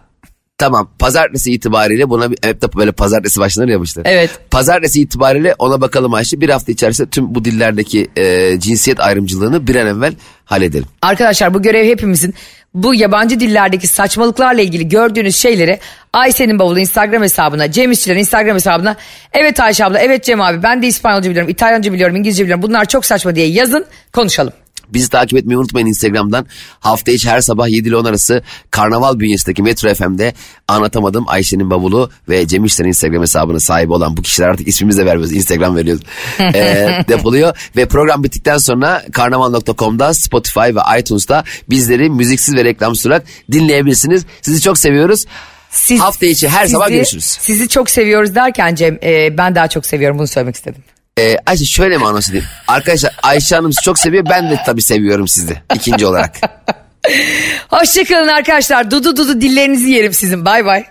Tamam 0.60 0.90
pazartesi 0.98 1.52
itibariyle 1.52 2.10
buna 2.10 2.24
hep 2.24 2.62
de 2.62 2.72
böyle 2.76 2.92
pazartesi 2.92 3.40
başlanır 3.40 3.68
ya 3.68 3.80
bu. 3.80 3.84
Evet. 4.04 4.30
Pazartesi 4.50 5.00
itibariyle 5.00 5.54
ona 5.58 5.80
bakalım 5.80 6.14
Ayşe. 6.14 6.40
Bir 6.40 6.48
hafta 6.48 6.72
içerisinde 6.72 7.10
tüm 7.10 7.34
bu 7.34 7.44
dillerdeki 7.44 8.10
e, 8.16 8.56
cinsiyet 8.60 9.00
ayrımcılığını 9.00 9.66
bir 9.66 9.76
an 9.76 9.86
evvel 9.86 10.14
halledelim. 10.44 10.86
Arkadaşlar 11.02 11.54
bu 11.54 11.62
görev 11.62 11.84
hepimizin. 11.84 12.34
Bu 12.74 12.94
yabancı 12.94 13.40
dillerdeki 13.40 13.86
saçmalıklarla 13.86 14.62
ilgili 14.62 14.88
gördüğünüz 14.88 15.36
şeyleri 15.36 15.78
Ayşe'nin 16.12 16.58
bavulu 16.58 16.78
Instagram 16.78 17.22
hesabına, 17.22 17.70
Cem 17.70 17.92
İşçilerin 17.92 18.18
Instagram 18.18 18.54
hesabına 18.54 18.96
evet 19.32 19.60
Ayşe 19.60 19.84
abla, 19.84 19.98
evet 19.98 20.24
Cem 20.24 20.40
abi 20.40 20.62
ben 20.62 20.82
de 20.82 20.86
İspanyolca 20.86 21.30
biliyorum, 21.30 21.50
İtalyanca 21.50 21.92
biliyorum, 21.92 22.16
İngilizce 22.16 22.44
biliyorum 22.44 22.62
bunlar 22.62 22.84
çok 22.84 23.04
saçma 23.04 23.34
diye 23.34 23.46
yazın 23.46 23.86
konuşalım. 24.12 24.52
Bizi 24.94 25.08
takip 25.08 25.38
etmeyi 25.38 25.58
unutmayın 25.58 25.86
Instagram'dan. 25.86 26.46
Hafta 26.80 27.12
içi 27.12 27.30
her 27.30 27.40
sabah 27.40 27.68
7 27.68 27.88
ile 27.88 27.96
10 27.96 28.04
arası 28.04 28.42
Karnaval 28.70 29.18
bünyesindeki 29.20 29.62
Metro 29.62 29.94
FM'de 29.94 30.34
anlatamadım 30.68 31.24
Ayşe'nin 31.28 31.70
bavulu 31.70 32.10
ve 32.28 32.46
Cem 32.46 32.64
İşler'in 32.64 32.88
Instagram 32.88 33.22
hesabına 33.22 33.60
sahibi 33.60 33.92
olan 33.92 34.16
bu 34.16 34.22
kişiler 34.22 34.48
artık 34.48 34.68
ismimizi 34.68 34.98
de 35.00 35.06
vermiyoruz. 35.06 35.32
Instagram 35.36 35.76
veriyoruz. 35.76 36.02
Ee, 36.54 37.04
depoluyor 37.08 37.56
ve 37.76 37.86
program 37.86 38.24
bittikten 38.24 38.58
sonra 38.58 39.02
karnaval.com'da 39.12 40.14
Spotify 40.14 40.60
ve 40.60 41.00
iTunes'ta 41.00 41.44
bizleri 41.70 42.10
müziksiz 42.10 42.54
ve 42.54 42.64
reklamsız 42.64 43.06
olarak 43.06 43.24
dinleyebilirsiniz. 43.52 44.26
Sizi 44.42 44.60
çok 44.60 44.78
seviyoruz. 44.78 45.24
Siz- 45.70 46.00
Hafta 46.00 46.26
içi 46.26 46.48
her 46.48 46.66
sabah 46.66 46.86
sizi- 46.86 46.96
görüşürüz. 46.96 47.24
Sizi 47.24 47.68
çok 47.68 47.90
seviyoruz 47.90 48.34
derken 48.34 48.74
Cem 48.74 48.98
e, 49.02 49.38
ben 49.38 49.54
daha 49.54 49.68
çok 49.68 49.86
seviyorum 49.86 50.18
bunu 50.18 50.26
söylemek 50.26 50.54
istedim. 50.54 50.82
Ee, 51.20 51.36
Ayşe 51.46 51.64
şöyle 51.64 51.98
mi 51.98 52.06
anons 52.06 52.28
edeyim? 52.30 52.46
Arkadaşlar 52.68 53.12
Ayşe 53.22 53.56
Hanım 53.56 53.72
sizi 53.72 53.84
çok 53.84 53.98
seviyor. 53.98 54.26
Ben 54.30 54.50
de 54.50 54.60
tabii 54.66 54.82
seviyorum 54.82 55.28
sizi. 55.28 55.56
ikinci 55.74 56.06
olarak. 56.06 56.36
Hoşçakalın 57.68 58.28
arkadaşlar 58.28 58.90
dudu 58.90 59.16
dudu 59.16 59.40
dillerinizi 59.40 59.90
yerim 59.90 60.12
sizin 60.12 60.44
bay 60.44 60.64
bay. 60.64 60.84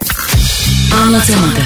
Anlatamadım. 1.04 1.64